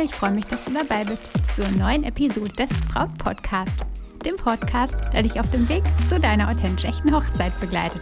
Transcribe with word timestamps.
Liebe, 0.00 0.12
ich 0.12 0.14
freue 0.14 0.32
mich, 0.32 0.46
dass 0.46 0.62
du 0.62 0.72
dabei 0.72 1.04
bist 1.04 1.46
zur 1.46 1.68
neuen 1.68 2.04
Episode 2.04 2.52
des 2.54 2.80
Braut 2.88 3.16
Podcast, 3.18 3.84
dem 4.24 4.36
Podcast, 4.36 4.94
der 5.12 5.22
dich 5.22 5.38
auf 5.38 5.50
dem 5.50 5.68
Weg 5.68 5.82
zu 6.08 6.18
deiner 6.18 6.48
authentisch 6.48 6.84
echten 6.84 7.14
Hochzeit 7.14 7.58
begleitet. 7.60 8.00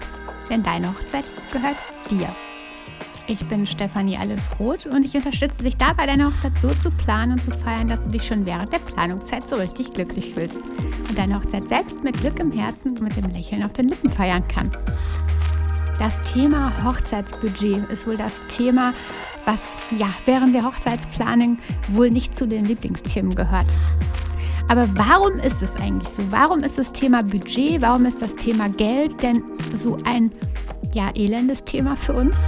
Denn 0.48 0.62
deine 0.62 0.90
Hochzeit 0.90 1.30
gehört 1.52 1.76
dir. 2.10 2.28
Ich 3.26 3.44
bin 3.46 3.66
Stefanie 3.66 4.16
Allesroth 4.16 4.86
und 4.86 5.04
ich 5.04 5.14
unterstütze 5.14 5.62
dich 5.62 5.76
dabei, 5.76 6.06
deine 6.06 6.26
Hochzeit 6.26 6.52
so 6.60 6.72
zu 6.74 6.90
planen 6.90 7.32
und 7.32 7.42
zu 7.42 7.50
feiern, 7.50 7.88
dass 7.88 8.02
du 8.02 8.08
dich 8.10 8.26
schon 8.26 8.46
während 8.46 8.72
der 8.72 8.78
Planungszeit 8.78 9.48
so 9.48 9.56
richtig 9.56 9.90
glücklich 9.90 10.34
fühlst 10.34 10.60
und 11.08 11.18
deine 11.18 11.36
Hochzeit 11.36 11.68
selbst 11.68 12.04
mit 12.04 12.20
Glück 12.20 12.38
im 12.38 12.52
Herzen 12.52 12.90
und 12.90 13.00
mit 13.00 13.16
dem 13.16 13.28
Lächeln 13.30 13.64
auf 13.64 13.72
den 13.72 13.88
Lippen 13.88 14.10
feiern 14.10 14.44
kannst. 14.46 14.78
Das 15.98 16.16
Thema 16.22 16.72
Hochzeitsbudget 16.84 17.90
ist 17.90 18.06
wohl 18.06 18.16
das 18.16 18.40
Thema, 18.42 18.94
was 19.44 19.76
ja 19.96 20.08
während 20.26 20.54
der 20.54 20.62
Hochzeitsplanung 20.62 21.56
wohl 21.88 22.10
nicht 22.10 22.36
zu 22.36 22.46
den 22.46 22.66
Lieblingsthemen 22.66 23.34
gehört. 23.34 23.66
Aber 24.68 24.86
warum 24.94 25.38
ist 25.40 25.60
es 25.60 25.74
eigentlich 25.76 26.08
so? 26.10 26.22
Warum 26.30 26.62
ist 26.62 26.78
das 26.78 26.92
Thema 26.92 27.22
Budget, 27.22 27.80
warum 27.82 28.04
ist 28.04 28.22
das 28.22 28.36
Thema 28.36 28.68
Geld 28.68 29.20
denn 29.22 29.42
so 29.72 29.98
ein 30.04 30.30
ja 30.94 31.10
elendes 31.16 31.64
Thema 31.64 31.96
für 31.96 32.12
uns? 32.12 32.46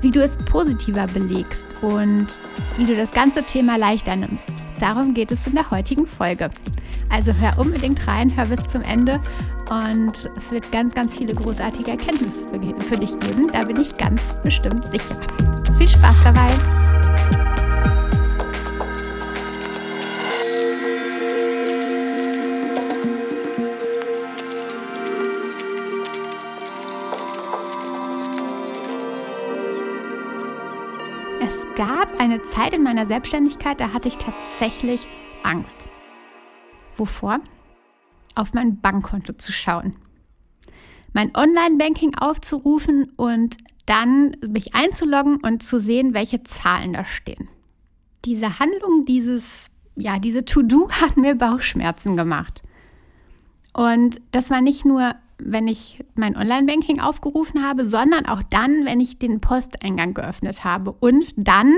Wie 0.00 0.10
du 0.10 0.22
es 0.22 0.36
positiver 0.36 1.08
belegst 1.08 1.82
und 1.82 2.40
wie 2.76 2.84
du 2.84 2.94
das 2.94 3.10
ganze 3.10 3.42
Thema 3.42 3.76
leichter 3.76 4.14
nimmst. 4.14 4.52
Darum 4.78 5.14
geht 5.14 5.32
es 5.32 5.46
in 5.46 5.54
der 5.54 5.70
heutigen 5.70 6.06
Folge. 6.06 6.50
Also 7.08 7.32
hör 7.32 7.58
unbedingt 7.58 8.06
rein, 8.06 8.36
hör 8.36 8.44
bis 8.44 8.64
zum 8.66 8.82
Ende 8.82 9.20
und 9.70 10.30
es 10.36 10.52
wird 10.52 10.70
ganz, 10.72 10.94
ganz 10.94 11.16
viele 11.16 11.34
großartige 11.34 11.92
Erkenntnisse 11.92 12.46
für 12.48 12.96
dich 12.96 13.18
geben. 13.18 13.48
Da 13.52 13.64
bin 13.64 13.80
ich 13.80 13.96
ganz 13.96 14.34
bestimmt 14.42 14.86
sicher. 14.86 15.16
Viel 15.78 15.88
Spaß 15.88 16.16
dabei! 16.24 16.50
Es 31.40 31.66
gab 31.76 32.20
eine 32.20 32.40
Zeit 32.42 32.72
in 32.72 32.82
meiner 32.82 33.06
Selbstständigkeit, 33.06 33.80
da 33.80 33.92
hatte 33.92 34.08
ich 34.08 34.16
tatsächlich 34.16 35.06
Angst. 35.42 35.88
Wovor? 36.96 37.40
Auf 38.34 38.52
mein 38.54 38.80
Bankkonto 38.80 39.34
zu 39.34 39.52
schauen. 39.52 39.96
Mein 41.12 41.34
Online-Banking 41.36 42.16
aufzurufen 42.16 43.12
und 43.16 43.56
dann 43.86 44.36
mich 44.46 44.74
einzuloggen 44.74 45.36
und 45.36 45.62
zu 45.62 45.78
sehen, 45.78 46.14
welche 46.14 46.42
Zahlen 46.42 46.92
da 46.92 47.04
stehen. 47.04 47.48
Diese 48.24 48.58
Handlung, 48.58 49.04
dieses, 49.04 49.70
ja, 49.96 50.18
diese 50.18 50.44
To-Do 50.44 50.90
hat 51.00 51.16
mir 51.16 51.34
Bauchschmerzen 51.34 52.16
gemacht. 52.16 52.62
Und 53.72 54.20
das 54.30 54.50
war 54.50 54.60
nicht 54.60 54.84
nur, 54.84 55.14
wenn 55.38 55.68
ich 55.68 56.04
mein 56.14 56.36
Online-Banking 56.36 57.00
aufgerufen 57.00 57.62
habe, 57.64 57.86
sondern 57.86 58.26
auch 58.26 58.42
dann, 58.42 58.84
wenn 58.84 59.00
ich 59.00 59.18
den 59.18 59.40
Posteingang 59.40 60.14
geöffnet 60.14 60.64
habe 60.64 60.92
und 60.92 61.26
dann 61.36 61.74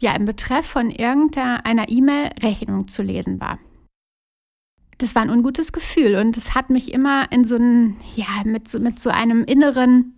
ja 0.00 0.14
im 0.14 0.24
Betreff 0.24 0.66
von 0.66 0.90
irgendeiner 0.90 1.88
E-Mail 1.88 2.30
Rechnung 2.42 2.88
zu 2.88 3.02
lesen 3.02 3.40
war 3.40 3.58
das 4.98 5.14
war 5.14 5.22
ein 5.22 5.30
ungutes 5.30 5.72
Gefühl 5.72 6.16
und 6.16 6.36
es 6.36 6.54
hat 6.54 6.70
mich 6.70 6.92
immer 6.92 7.30
in 7.32 7.44
so 7.44 7.56
ein, 7.56 7.96
ja, 8.14 8.26
mit 8.44 8.68
so, 8.68 8.78
mit 8.78 8.98
so 8.98 9.10
einem 9.10 9.44
inneren 9.44 10.14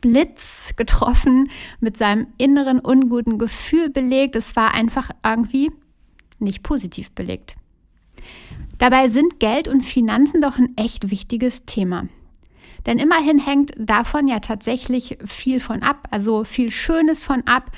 Blitz 0.00 0.72
getroffen, 0.76 1.48
mit 1.80 1.96
seinem 1.96 2.26
inneren 2.38 2.80
unguten 2.80 3.38
Gefühl 3.38 3.88
belegt. 3.88 4.36
Es 4.36 4.56
war 4.56 4.74
einfach 4.74 5.10
irgendwie 5.24 5.70
nicht 6.38 6.62
positiv 6.62 7.12
belegt. 7.12 7.54
Dabei 8.78 9.08
sind 9.08 9.38
Geld 9.38 9.68
und 9.68 9.82
Finanzen 9.82 10.40
doch 10.40 10.58
ein 10.58 10.76
echt 10.76 11.10
wichtiges 11.10 11.64
Thema. 11.64 12.08
Denn 12.84 12.98
immerhin 12.98 13.38
hängt 13.38 13.72
davon 13.78 14.26
ja 14.26 14.40
tatsächlich 14.40 15.18
viel 15.24 15.60
von 15.60 15.84
ab, 15.84 16.08
also 16.10 16.42
viel 16.42 16.72
Schönes 16.72 17.22
von 17.22 17.46
ab, 17.46 17.70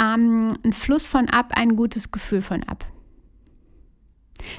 ähm, 0.00 0.56
ein 0.64 0.72
Fluss 0.72 1.08
von 1.08 1.28
ab, 1.28 1.52
ein 1.56 1.74
gutes 1.74 2.12
Gefühl 2.12 2.42
von 2.42 2.62
ab. 2.62 2.86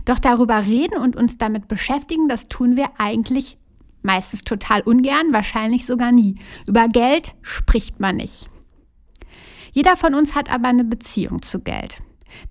Doch 0.06 0.20
darüber 0.20 0.66
reden 0.66 0.98
und 1.00 1.16
uns 1.16 1.38
damit 1.38 1.68
beschäftigen, 1.68 2.28
das 2.28 2.48
tun 2.48 2.76
wir 2.78 2.90
eigentlich 2.98 3.58
meistens 4.02 4.44
total 4.44 4.82
ungern, 4.82 5.32
wahrscheinlich 5.32 5.86
sogar 5.86 6.12
nie. 6.12 6.36
Über 6.68 6.88
Geld 6.88 7.36
spricht 7.42 8.00
man 8.00 8.18
nicht. 8.18 8.50
Jeder 9.72 9.98
von 9.98 10.14
uns 10.14 10.36
hat 10.36 10.54
aber 10.54 10.68
eine 10.68 10.84
Beziehung 10.84 11.42
zu 11.42 11.60
Geld. 11.60 12.02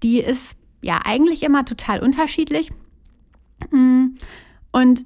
Die 0.02 0.18
ist 0.18 0.56
ja 0.80 1.00
eigentlich 1.04 1.42
immer 1.42 1.64
total 1.64 2.02
unterschiedlich. 2.02 2.72
Mm, 3.70 4.16
und 4.72 5.04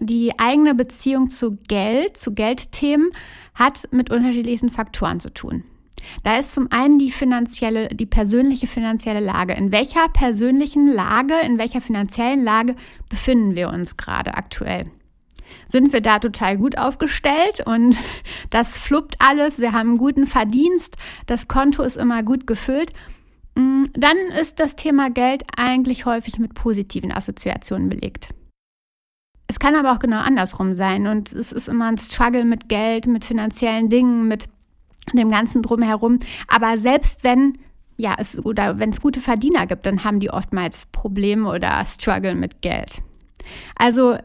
die 0.00 0.38
eigene 0.38 0.74
Beziehung 0.74 1.28
zu 1.28 1.58
Geld, 1.68 2.16
zu 2.16 2.32
Geldthemen, 2.32 3.10
hat 3.54 3.88
mit 3.92 4.10
unterschiedlichsten 4.10 4.70
Faktoren 4.70 5.20
zu 5.20 5.32
tun. 5.32 5.64
Da 6.22 6.38
ist 6.38 6.52
zum 6.52 6.70
einen 6.70 6.98
die 6.98 7.10
finanzielle, 7.10 7.88
die 7.88 8.06
persönliche 8.06 8.66
finanzielle 8.66 9.20
Lage. 9.20 9.54
In 9.54 9.72
welcher 9.72 10.08
persönlichen 10.08 10.86
Lage, 10.86 11.34
in 11.44 11.58
welcher 11.58 11.80
finanziellen 11.80 12.42
Lage 12.42 12.76
befinden 13.08 13.56
wir 13.56 13.68
uns 13.68 13.96
gerade 13.96 14.34
aktuell? 14.34 14.90
Sind 15.68 15.92
wir 15.92 16.00
da 16.00 16.18
total 16.18 16.56
gut 16.56 16.78
aufgestellt 16.78 17.62
und 17.64 17.98
das 18.50 18.78
fluppt 18.78 19.16
alles, 19.18 19.58
wir 19.58 19.72
haben 19.72 19.90
einen 19.90 19.98
guten 19.98 20.26
Verdienst, 20.26 20.96
das 21.26 21.48
Konto 21.48 21.82
ist 21.82 21.96
immer 21.96 22.22
gut 22.22 22.46
gefüllt, 22.46 22.92
mm, 23.54 23.84
dann 23.94 24.16
ist 24.40 24.60
das 24.60 24.76
Thema 24.76 25.10
Geld 25.10 25.42
eigentlich 25.56 26.06
häufig 26.06 26.38
mit 26.38 26.54
positiven 26.54 27.12
Assoziationen 27.12 27.88
belegt. 27.88 28.30
Es 29.46 29.58
kann 29.58 29.76
aber 29.76 29.92
auch 29.92 29.98
genau 29.98 30.20
andersrum 30.20 30.72
sein 30.72 31.06
und 31.06 31.30
es 31.32 31.52
ist 31.52 31.68
immer 31.68 31.86
ein 31.86 31.98
Struggle 31.98 32.46
mit 32.46 32.70
Geld, 32.70 33.06
mit 33.06 33.24
finanziellen 33.24 33.90
Dingen, 33.90 34.26
mit 34.26 34.46
dem 35.12 35.30
Ganzen 35.30 35.62
drumherum. 35.62 36.18
Aber 36.48 36.78
selbst 36.78 37.24
wenn 37.24 37.58
ja, 37.96 38.16
es, 38.18 38.44
oder 38.44 38.78
wenn 38.78 38.90
es 38.90 39.00
gute 39.00 39.20
Verdiener 39.20 39.66
gibt, 39.66 39.86
dann 39.86 40.04
haben 40.04 40.18
die 40.18 40.30
oftmals 40.30 40.86
Probleme 40.86 41.48
oder 41.48 41.84
Struggle 41.84 42.34
mit 42.34 42.62
Geld. 42.62 43.02
Also 43.76 44.16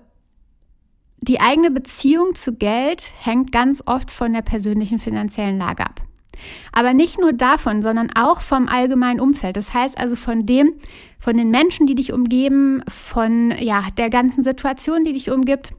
die 1.20 1.40
eigene 1.40 1.72
Beziehung 1.72 2.36
zu 2.36 2.54
Geld 2.54 3.12
hängt 3.20 3.52
ganz 3.52 3.84
oft 3.86 4.12
von 4.12 4.34
der 4.34 4.42
persönlichen 4.42 5.00
finanziellen 5.00 5.58
Lage 5.58 5.86
ab. 5.86 6.02
Aber 6.72 6.94
nicht 6.94 7.20
nur 7.20 7.34
davon, 7.34 7.82
sondern 7.82 8.12
auch 8.16 8.42
vom 8.42 8.68
allgemeinen 8.68 9.20
Umfeld. 9.20 9.58
Das 9.58 9.74
heißt 9.74 10.00
also 10.00 10.16
von 10.16 10.46
dem, 10.46 10.74
von 11.18 11.36
den 11.36 11.50
Menschen, 11.50 11.88
die 11.88 11.96
dich 11.96 12.14
umgeben, 12.14 12.84
von 12.88 13.52
ja, 13.58 13.86
der 13.98 14.12
ganzen 14.12 14.44
Situation, 14.44 15.04
die 15.04 15.14
dich 15.14 15.32
umgibt. 15.32 15.74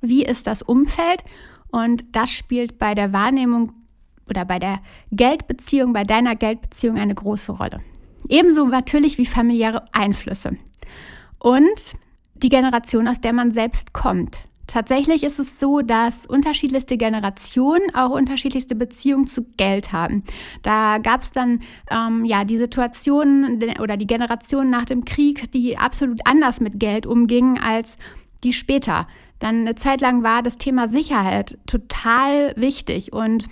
Wie 0.00 0.24
ist 0.24 0.46
das 0.46 0.62
Umfeld? 0.62 1.22
Und 1.70 2.04
das 2.12 2.30
spielt 2.30 2.78
bei 2.78 2.94
der 2.94 3.12
Wahrnehmung 3.12 3.72
oder 4.28 4.44
bei 4.44 4.58
der 4.58 4.80
Geldbeziehung, 5.10 5.92
bei 5.92 6.04
deiner 6.04 6.36
Geldbeziehung 6.36 6.98
eine 6.98 7.14
große 7.14 7.52
Rolle. 7.52 7.80
Ebenso 8.28 8.66
natürlich 8.66 9.18
wie 9.18 9.26
familiäre 9.26 9.84
Einflüsse. 9.92 10.56
Und 11.38 11.96
die 12.34 12.48
Generation, 12.48 13.08
aus 13.08 13.20
der 13.20 13.32
man 13.32 13.52
selbst 13.52 13.92
kommt. 13.92 14.44
Tatsächlich 14.66 15.22
ist 15.22 15.38
es 15.38 15.58
so, 15.60 15.80
dass 15.80 16.24
unterschiedlichste 16.24 16.96
Generationen 16.96 17.94
auch 17.94 18.10
unterschiedlichste 18.10 18.74
Beziehungen 18.74 19.26
zu 19.26 19.44
Geld 19.56 19.92
haben. 19.92 20.22
Da 20.62 20.98
gab 20.98 21.22
es 21.22 21.32
dann 21.32 21.60
ähm, 21.90 22.24
ja 22.24 22.44
die 22.44 22.58
Situationen 22.58 23.62
oder 23.80 23.96
die 23.96 24.06
Generationen 24.06 24.70
nach 24.70 24.84
dem 24.84 25.04
Krieg, 25.04 25.50
die 25.52 25.76
absolut 25.76 26.20
anders 26.24 26.60
mit 26.60 26.78
Geld 26.80 27.06
umgingen 27.06 27.58
als 27.58 27.96
die 28.44 28.52
später. 28.52 29.08
Dann 29.40 29.60
eine 29.60 29.74
Zeit 29.74 30.00
lang 30.00 30.22
war 30.22 30.42
das 30.42 30.56
Thema 30.56 30.88
Sicherheit 30.88 31.58
total 31.66 32.54
wichtig 32.56 33.12
und 33.12 33.48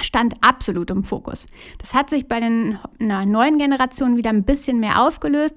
stand 0.00 0.34
absolut 0.40 0.90
im 0.90 1.04
Fokus. 1.04 1.46
Das 1.78 1.94
hat 1.94 2.10
sich 2.10 2.26
bei 2.28 2.40
den 2.40 2.78
na, 2.98 3.26
neuen 3.26 3.58
Generationen 3.58 4.16
wieder 4.16 4.30
ein 4.30 4.44
bisschen 4.44 4.80
mehr 4.80 5.02
aufgelöst, 5.02 5.56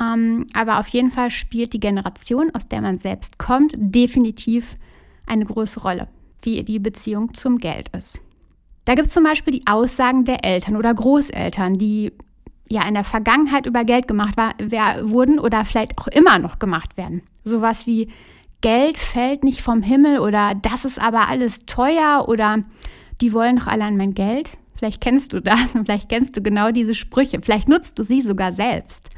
ähm, 0.00 0.46
aber 0.54 0.78
auf 0.78 0.88
jeden 0.88 1.10
Fall 1.10 1.30
spielt 1.30 1.72
die 1.72 1.80
Generation, 1.80 2.50
aus 2.54 2.68
der 2.68 2.80
man 2.80 2.98
selbst 2.98 3.38
kommt, 3.38 3.72
definitiv 3.76 4.76
eine 5.26 5.44
große 5.44 5.80
Rolle, 5.80 6.08
wie 6.42 6.62
die 6.62 6.78
Beziehung 6.78 7.34
zum 7.34 7.58
Geld 7.58 7.88
ist. 7.96 8.20
Da 8.84 8.94
gibt 8.94 9.08
es 9.08 9.12
zum 9.12 9.24
Beispiel 9.24 9.52
die 9.52 9.66
Aussagen 9.66 10.24
der 10.24 10.44
Eltern 10.44 10.76
oder 10.76 10.94
Großeltern, 10.94 11.74
die 11.74 12.12
ja 12.70 12.86
in 12.86 12.94
der 12.94 13.04
Vergangenheit 13.04 13.66
über 13.66 13.84
Geld 13.84 14.08
gemacht 14.08 14.36
war, 14.36 14.54
wer, 14.58 15.08
wurden 15.08 15.38
oder 15.38 15.64
vielleicht 15.64 15.98
auch 15.98 16.06
immer 16.06 16.38
noch 16.38 16.58
gemacht 16.58 16.96
werden. 16.96 17.22
Sowas 17.44 17.86
wie 17.86 18.08
Geld 18.60 18.98
fällt 18.98 19.44
nicht 19.44 19.60
vom 19.60 19.82
Himmel 19.82 20.18
oder 20.18 20.54
das 20.54 20.84
ist 20.84 21.00
aber 21.00 21.28
alles 21.28 21.66
teuer 21.66 22.24
oder 22.28 22.64
die 23.20 23.32
wollen 23.32 23.56
doch 23.56 23.66
alle 23.66 23.84
an 23.84 23.96
mein 23.96 24.14
Geld. 24.14 24.52
Vielleicht 24.74 25.00
kennst 25.00 25.32
du 25.32 25.40
das 25.40 25.74
und 25.74 25.86
vielleicht 25.86 26.08
kennst 26.08 26.36
du 26.36 26.42
genau 26.42 26.70
diese 26.70 26.94
Sprüche. 26.94 27.40
Vielleicht 27.42 27.68
nutzt 27.68 27.98
du 27.98 28.04
sie 28.04 28.22
sogar 28.22 28.52
selbst. 28.52 29.10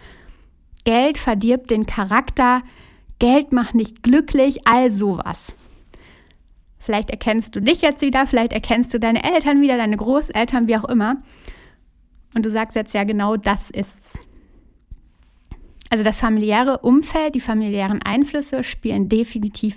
Geld 0.84 1.18
verdirbt 1.18 1.70
den 1.70 1.84
Charakter, 1.84 2.62
Geld 3.18 3.52
macht 3.52 3.74
nicht 3.74 4.02
glücklich, 4.02 4.66
all 4.66 4.90
sowas. 4.90 5.52
Vielleicht 6.78 7.10
erkennst 7.10 7.54
du 7.54 7.60
dich 7.60 7.82
jetzt 7.82 8.00
wieder, 8.00 8.26
vielleicht 8.26 8.54
erkennst 8.54 8.94
du 8.94 8.98
deine 8.98 9.22
Eltern 9.22 9.60
wieder, 9.60 9.76
deine 9.76 9.98
Großeltern, 9.98 10.66
wie 10.66 10.76
auch 10.76 10.88
immer. 10.88 11.16
Und 12.34 12.46
du 12.46 12.50
sagst 12.50 12.74
jetzt 12.74 12.94
ja 12.94 13.04
genau, 13.04 13.36
das 13.36 13.68
ist's. 13.68 14.18
Also 15.90 16.04
das 16.04 16.20
familiäre 16.20 16.78
Umfeld, 16.78 17.34
die 17.34 17.40
familiären 17.40 18.00
Einflüsse 18.00 18.64
spielen 18.64 19.08
definitiv 19.08 19.76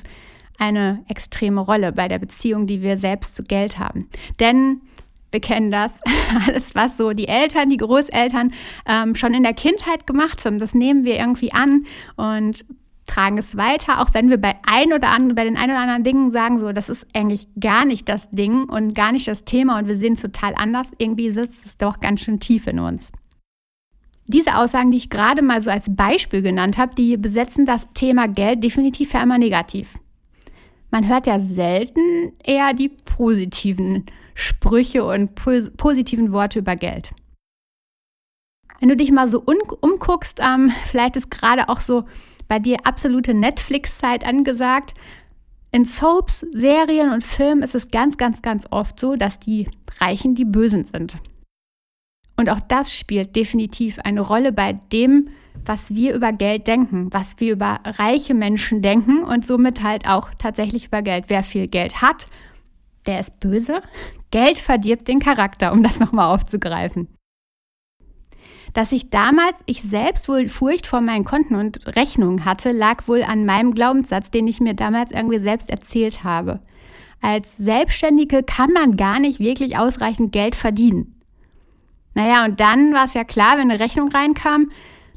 eine 0.59 1.03
extreme 1.07 1.61
Rolle 1.61 1.91
bei 1.91 2.07
der 2.07 2.19
Beziehung, 2.19 2.67
die 2.67 2.81
wir 2.81 2.97
selbst 2.97 3.35
zu 3.35 3.44
Geld 3.44 3.79
haben. 3.79 4.09
Denn 4.39 4.81
wir 5.31 5.41
kennen 5.41 5.71
das, 5.71 6.01
alles, 6.47 6.75
was 6.75 6.95
so 6.97 7.11
die 7.11 7.27
Eltern, 7.27 7.69
die 7.69 7.77
Großeltern 7.77 8.53
ähm, 8.85 9.15
schon 9.15 9.33
in 9.33 9.44
der 9.44 9.53
Kindheit 9.53 10.07
gemacht 10.07 10.45
haben, 10.45 10.59
das 10.59 10.73
nehmen 10.73 11.03
wir 11.03 11.19
irgendwie 11.19 11.51
an 11.51 11.85
und 12.15 12.65
tragen 13.05 13.38
es 13.38 13.57
weiter, 13.57 14.01
auch 14.01 14.13
wenn 14.13 14.29
wir 14.29 14.38
bei 14.38 14.55
ein 14.65 14.94
oder 14.94 15.09
anderen, 15.09 15.35
bei 15.35 15.44
den 15.44 15.57
ein 15.57 15.69
oder 15.69 15.79
anderen 15.79 16.03
Dingen 16.03 16.29
sagen, 16.29 16.57
so, 16.57 16.71
das 16.71 16.89
ist 16.89 17.06
eigentlich 17.13 17.47
gar 17.59 17.85
nicht 17.85 18.07
das 18.07 18.29
Ding 18.31 18.63
und 18.69 18.95
gar 18.95 19.11
nicht 19.11 19.27
das 19.27 19.44
Thema 19.44 19.77
und 19.77 19.88
wir 19.88 19.97
sehen 19.97 20.13
es 20.13 20.21
total 20.21 20.53
anders, 20.56 20.88
irgendwie 20.97 21.31
sitzt 21.31 21.65
es 21.65 21.77
doch 21.77 21.99
ganz 21.99 22.21
schön 22.21 22.39
tief 22.39 22.67
in 22.67 22.79
uns. 22.79 23.11
Diese 24.27 24.56
Aussagen, 24.56 24.89
die 24.89 24.97
ich 24.97 25.09
gerade 25.09 25.41
mal 25.41 25.61
so 25.61 25.69
als 25.69 25.94
Beispiel 25.94 26.41
genannt 26.41 26.77
habe, 26.77 26.95
die 26.95 27.17
besetzen 27.17 27.65
das 27.65 27.91
Thema 27.94 28.27
Geld 28.27 28.63
definitiv 28.63 29.11
für 29.11 29.17
immer 29.17 29.38
negativ. 29.38 29.99
Man 30.94 31.07
hört 31.07 31.25
ja 31.25 31.40
selten 31.40 32.34
eher 32.44 32.75
die 32.75 32.90
positiven 32.90 34.06
Sprüche 34.36 35.04
und 35.04 35.34
positiven 35.34 36.31
Worte 36.31 36.60
über 36.60 36.75
Geld. 36.75 37.16
Wenn 38.80 38.90
du 38.90 38.95
dich 38.95 39.12
mal 39.12 39.28
so 39.28 39.42
umguckst, 39.42 40.40
ähm, 40.40 40.72
vielleicht 40.86 41.16
ist 41.16 41.31
gerade 41.31 41.68
auch 41.68 41.80
so 41.80 42.04
bei 42.48 42.60
dir 42.60 42.78
absolute 42.84 43.34
Netflix-Zeit 43.34 44.24
angesagt. 44.24 44.94
In 45.72 45.84
Soaps, 45.84 46.42
Serien 46.51 47.12
und 47.12 47.24
Filmen 47.24 47.63
ist 47.63 47.74
es 47.74 47.90
ganz, 47.90 48.18
ganz, 48.18 48.44
ganz 48.44 48.68
oft 48.69 49.00
so, 49.00 49.16
dass 49.16 49.40
die 49.40 49.68
Reichen 50.00 50.36
die 50.36 50.45
Bösen 50.45 50.84
sind. 50.84 51.18
Und 52.38 52.51
auch 52.51 52.60
das 52.60 52.95
spielt 52.95 53.36
definitiv 53.36 53.98
eine 53.98 54.22
Rolle 54.22 54.51
bei 54.51 54.74
dem, 54.74 55.30
was 55.65 55.95
wir 55.95 56.13
über 56.13 56.31
Geld 56.31 56.67
denken, 56.67 57.07
was 57.11 57.35
wir 57.39 57.53
über 57.53 57.79
reiche 57.85 58.33
Menschen 58.33 58.81
denken 58.81 59.23
und 59.23 59.45
somit 59.45 59.83
halt 59.83 60.07
auch 60.07 60.29
tatsächlich 60.38 60.88
über 60.88 61.01
Geld. 61.01 61.25
Wer 61.27 61.44
viel 61.44 61.67
Geld 61.67 62.01
hat, 62.01 62.25
der 63.05 63.19
ist 63.19 63.39
böse. 63.39 63.81
Geld 64.31 64.57
verdirbt 64.57 65.07
den 65.07 65.19
Charakter, 65.19 65.71
um 65.71 65.83
das 65.83 66.00
nochmal 66.00 66.33
aufzugreifen. 66.33 67.07
Dass 68.73 68.91
ich 68.91 69.11
damals, 69.11 69.61
ich 69.67 69.83
selbst 69.83 70.27
wohl 70.27 70.50
Furcht 70.50 70.88
vor 70.88 71.01
meinen 71.01 71.25
Konten 71.25 71.56
und 71.56 71.95
Rechnungen 71.95 72.44
hatte, 72.44 72.71
lag 72.71 73.07
wohl 73.07 73.21
an 73.23 73.45
meinem 73.45 73.73
Glaubenssatz, 73.73 74.31
den 74.31 74.47
ich 74.47 74.59
mir 74.59 74.73
damals 74.73 75.11
irgendwie 75.11 75.39
selbst 75.39 75.69
erzählt 75.69 76.23
habe. 76.23 76.59
Als 77.21 77.56
Selbstständige 77.56 78.41
kann 78.41 78.73
man 78.73 78.97
gar 78.97 79.19
nicht 79.19 79.39
wirklich 79.39 79.77
ausreichend 79.77 80.31
Geld 80.31 80.56
verdienen. 80.56 81.21
Naja, 82.15 82.45
und 82.45 82.59
dann 82.59 82.94
war 82.94 83.06
es 83.06 83.13
ja 83.13 83.23
klar, 83.23 83.57
wenn 83.57 83.71
eine 83.71 83.79
Rechnung 83.79 84.09
reinkam, 84.09 84.71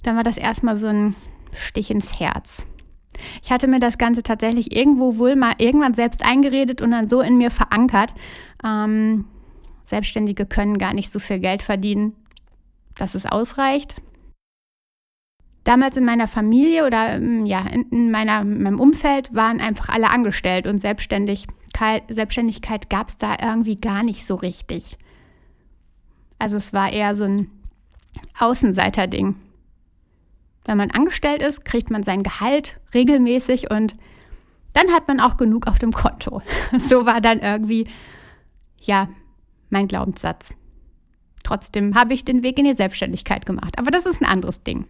dann 0.06 0.16
war 0.16 0.22
das 0.22 0.38
erstmal 0.38 0.76
so 0.76 0.86
ein 0.86 1.16
Stich 1.52 1.90
ins 1.90 2.20
Herz. 2.20 2.64
Ich 3.42 3.50
hatte 3.50 3.66
mir 3.66 3.80
das 3.80 3.98
Ganze 3.98 4.22
tatsächlich 4.22 4.76
irgendwo 4.76 5.18
wohl 5.18 5.36
mal 5.36 5.54
irgendwann 5.58 5.94
selbst 5.94 6.24
eingeredet 6.24 6.80
und 6.80 6.90
dann 6.90 7.08
so 7.08 7.20
in 7.20 7.38
mir 7.38 7.50
verankert. 7.50 8.14
Ähm, 8.64 9.24
Selbstständige 9.84 10.46
können 10.46 10.78
gar 10.78 10.92
nicht 10.92 11.10
so 11.10 11.18
viel 11.18 11.38
Geld 11.38 11.62
verdienen, 11.62 12.14
dass 12.94 13.14
es 13.14 13.26
ausreicht. 13.26 13.96
Damals 15.64 15.96
in 15.96 16.04
meiner 16.04 16.28
Familie 16.28 16.86
oder 16.86 17.16
ähm, 17.16 17.46
ja, 17.46 17.64
in, 17.66 18.10
meiner, 18.10 18.42
in 18.42 18.62
meinem 18.62 18.80
Umfeld 18.80 19.34
waren 19.34 19.60
einfach 19.60 19.88
alle 19.88 20.10
angestellt 20.10 20.66
und 20.66 20.78
Selbstständigkeit, 20.78 22.04
Selbstständigkeit 22.08 22.90
gab 22.90 23.08
es 23.08 23.18
da 23.18 23.36
irgendwie 23.42 23.76
gar 23.76 24.02
nicht 24.02 24.26
so 24.26 24.36
richtig. 24.36 24.96
Also 26.38 26.56
es 26.56 26.72
war 26.72 26.92
eher 26.92 27.14
so 27.14 27.24
ein 27.24 27.50
Außenseiter-Ding. 28.38 29.36
Wenn 30.66 30.76
man 30.76 30.90
angestellt 30.90 31.42
ist, 31.42 31.64
kriegt 31.64 31.90
man 31.90 32.02
sein 32.02 32.22
Gehalt 32.22 32.78
regelmäßig 32.92 33.70
und 33.70 33.94
dann 34.72 34.92
hat 34.92 35.08
man 35.08 35.20
auch 35.20 35.36
genug 35.36 35.66
auf 35.68 35.78
dem 35.78 35.92
Konto. 35.92 36.42
So 36.78 37.06
war 37.06 37.20
dann 37.20 37.40
irgendwie, 37.40 37.88
ja, 38.82 39.08
mein 39.70 39.88
Glaubenssatz. 39.88 40.54
Trotzdem 41.44 41.94
habe 41.94 42.12
ich 42.12 42.24
den 42.24 42.42
Weg 42.42 42.58
in 42.58 42.64
die 42.64 42.74
Selbstständigkeit 42.74 43.46
gemacht. 43.46 43.78
Aber 43.78 43.90
das 43.90 44.04
ist 44.04 44.20
ein 44.20 44.26
anderes 44.26 44.64
Ding. 44.64 44.86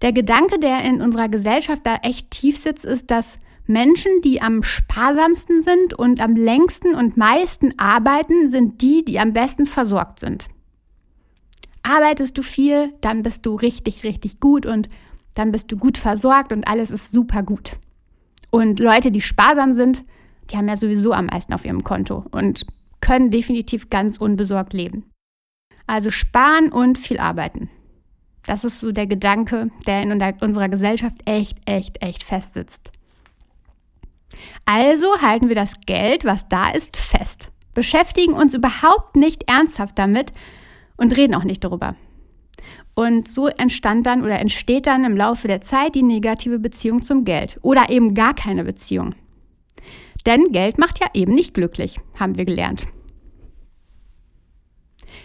Der 0.00 0.12
Gedanke, 0.12 0.58
der 0.58 0.82
in 0.84 1.02
unserer 1.02 1.28
Gesellschaft 1.28 1.82
da 1.84 1.96
echt 1.96 2.30
tief 2.30 2.56
sitzt, 2.56 2.84
ist, 2.84 3.10
dass 3.10 3.38
Menschen, 3.66 4.20
die 4.22 4.40
am 4.40 4.62
sparsamsten 4.62 5.62
sind 5.62 5.92
und 5.92 6.20
am 6.20 6.36
längsten 6.36 6.94
und 6.94 7.16
meisten 7.16 7.78
arbeiten, 7.78 8.48
sind 8.48 8.80
die, 8.80 9.04
die 9.04 9.18
am 9.20 9.32
besten 9.32 9.66
versorgt 9.66 10.20
sind. 10.20 10.46
Arbeitest 11.82 12.36
du 12.36 12.42
viel, 12.42 12.92
dann 13.00 13.22
bist 13.22 13.46
du 13.46 13.54
richtig, 13.54 14.04
richtig 14.04 14.40
gut 14.40 14.66
und 14.66 14.88
dann 15.34 15.52
bist 15.52 15.70
du 15.72 15.76
gut 15.76 15.98
versorgt 15.98 16.52
und 16.52 16.66
alles 16.66 16.90
ist 16.90 17.12
super 17.12 17.42
gut. 17.42 17.72
Und 18.50 18.80
Leute, 18.80 19.10
die 19.10 19.20
sparsam 19.20 19.72
sind, 19.72 20.04
die 20.50 20.56
haben 20.56 20.68
ja 20.68 20.76
sowieso 20.76 21.12
am 21.12 21.26
meisten 21.26 21.54
auf 21.54 21.64
ihrem 21.64 21.84
Konto 21.84 22.24
und 22.32 22.66
können 23.00 23.30
definitiv 23.30 23.88
ganz 23.88 24.18
unbesorgt 24.18 24.72
leben. 24.72 25.04
Also 25.86 26.10
sparen 26.10 26.70
und 26.70 26.98
viel 26.98 27.18
arbeiten. 27.18 27.70
Das 28.46 28.64
ist 28.64 28.80
so 28.80 28.92
der 28.92 29.06
Gedanke, 29.06 29.70
der 29.86 30.02
in 30.02 30.12
unserer 30.42 30.68
Gesellschaft 30.68 31.16
echt, 31.24 31.58
echt, 31.66 32.02
echt 32.02 32.24
festsitzt. 32.24 32.90
Also 34.64 35.20
halten 35.20 35.48
wir 35.48 35.56
das 35.56 35.74
Geld, 35.86 36.24
was 36.24 36.48
da 36.48 36.70
ist, 36.70 36.96
fest, 36.96 37.48
beschäftigen 37.74 38.32
uns 38.32 38.54
überhaupt 38.54 39.16
nicht 39.16 39.50
ernsthaft 39.50 39.98
damit 39.98 40.32
und 41.00 41.16
reden 41.16 41.34
auch 41.34 41.44
nicht 41.44 41.64
darüber. 41.64 41.96
Und 42.94 43.26
so 43.26 43.48
entstand 43.48 44.06
dann 44.06 44.22
oder 44.22 44.38
entsteht 44.38 44.86
dann 44.86 45.04
im 45.04 45.16
Laufe 45.16 45.48
der 45.48 45.62
Zeit 45.62 45.94
die 45.94 46.02
negative 46.02 46.58
Beziehung 46.58 47.02
zum 47.02 47.24
Geld 47.24 47.58
oder 47.62 47.88
eben 47.88 48.14
gar 48.14 48.34
keine 48.34 48.64
Beziehung. 48.64 49.14
Denn 50.26 50.44
Geld 50.52 50.78
macht 50.78 51.00
ja 51.00 51.08
eben 51.14 51.32
nicht 51.32 51.54
glücklich, 51.54 51.98
haben 52.18 52.36
wir 52.36 52.44
gelernt. 52.44 52.86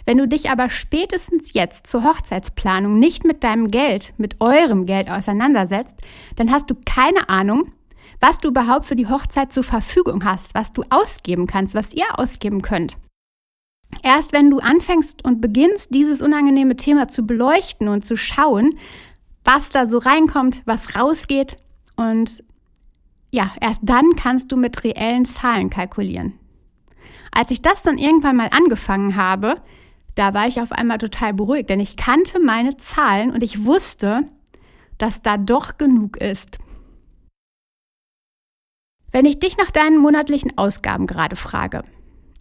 Wenn 0.05 0.17
du 0.17 0.27
dich 0.27 0.49
aber 0.49 0.69
spätestens 0.69 1.53
jetzt 1.53 1.87
zur 1.87 2.03
Hochzeitsplanung 2.03 2.97
nicht 2.97 3.25
mit 3.25 3.43
deinem 3.43 3.67
Geld, 3.67 4.13
mit 4.17 4.39
eurem 4.39 4.85
Geld 4.85 5.09
auseinandersetzt, 5.09 5.95
dann 6.35 6.51
hast 6.51 6.69
du 6.69 6.75
keine 6.85 7.27
Ahnung, 7.27 7.73
was 8.21 8.37
du 8.37 8.49
überhaupt 8.49 8.85
für 8.85 8.95
die 8.95 9.07
Hochzeit 9.07 9.51
zur 9.51 9.63
Verfügung 9.63 10.23
hast, 10.23 10.55
was 10.55 10.71
du 10.71 10.83
ausgeben 10.89 11.47
kannst, 11.47 11.75
was 11.75 11.93
ihr 11.93 12.17
ausgeben 12.17 12.61
könnt. 12.61 12.97
Erst 14.03 14.33
wenn 14.33 14.49
du 14.49 14.59
anfängst 14.59 15.25
und 15.25 15.41
beginnst, 15.41 15.93
dieses 15.93 16.21
unangenehme 16.21 16.75
Thema 16.75 17.07
zu 17.07 17.25
beleuchten 17.25 17.87
und 17.87 18.05
zu 18.05 18.15
schauen, 18.17 18.71
was 19.43 19.69
da 19.69 19.85
so 19.85 19.97
reinkommt, 19.97 20.61
was 20.65 20.95
rausgeht 20.95 21.57
und 21.95 22.43
ja, 23.31 23.51
erst 23.59 23.81
dann 23.83 24.15
kannst 24.15 24.51
du 24.51 24.57
mit 24.57 24.83
reellen 24.83 25.25
Zahlen 25.25 25.69
kalkulieren. 25.69 26.33
Als 27.31 27.51
ich 27.51 27.61
das 27.61 27.81
dann 27.81 27.97
irgendwann 27.97 28.37
mal 28.37 28.49
angefangen 28.51 29.15
habe, 29.15 29.61
da 30.15 30.33
war 30.33 30.47
ich 30.47 30.61
auf 30.61 30.71
einmal 30.71 30.97
total 30.97 31.33
beruhigt, 31.33 31.69
denn 31.69 31.81
ich 31.81 31.97
kannte 31.97 32.39
meine 32.39 32.77
Zahlen 32.77 33.31
und 33.31 33.43
ich 33.43 33.65
wusste, 33.65 34.21
dass 34.97 35.21
da 35.21 35.37
doch 35.37 35.77
genug 35.77 36.17
ist. 36.17 36.57
Wenn 39.11 39.25
ich 39.25 39.39
dich 39.39 39.57
nach 39.57 39.71
deinen 39.71 39.97
monatlichen 39.97 40.57
Ausgaben 40.57 41.07
gerade 41.07 41.35
frage, 41.35 41.83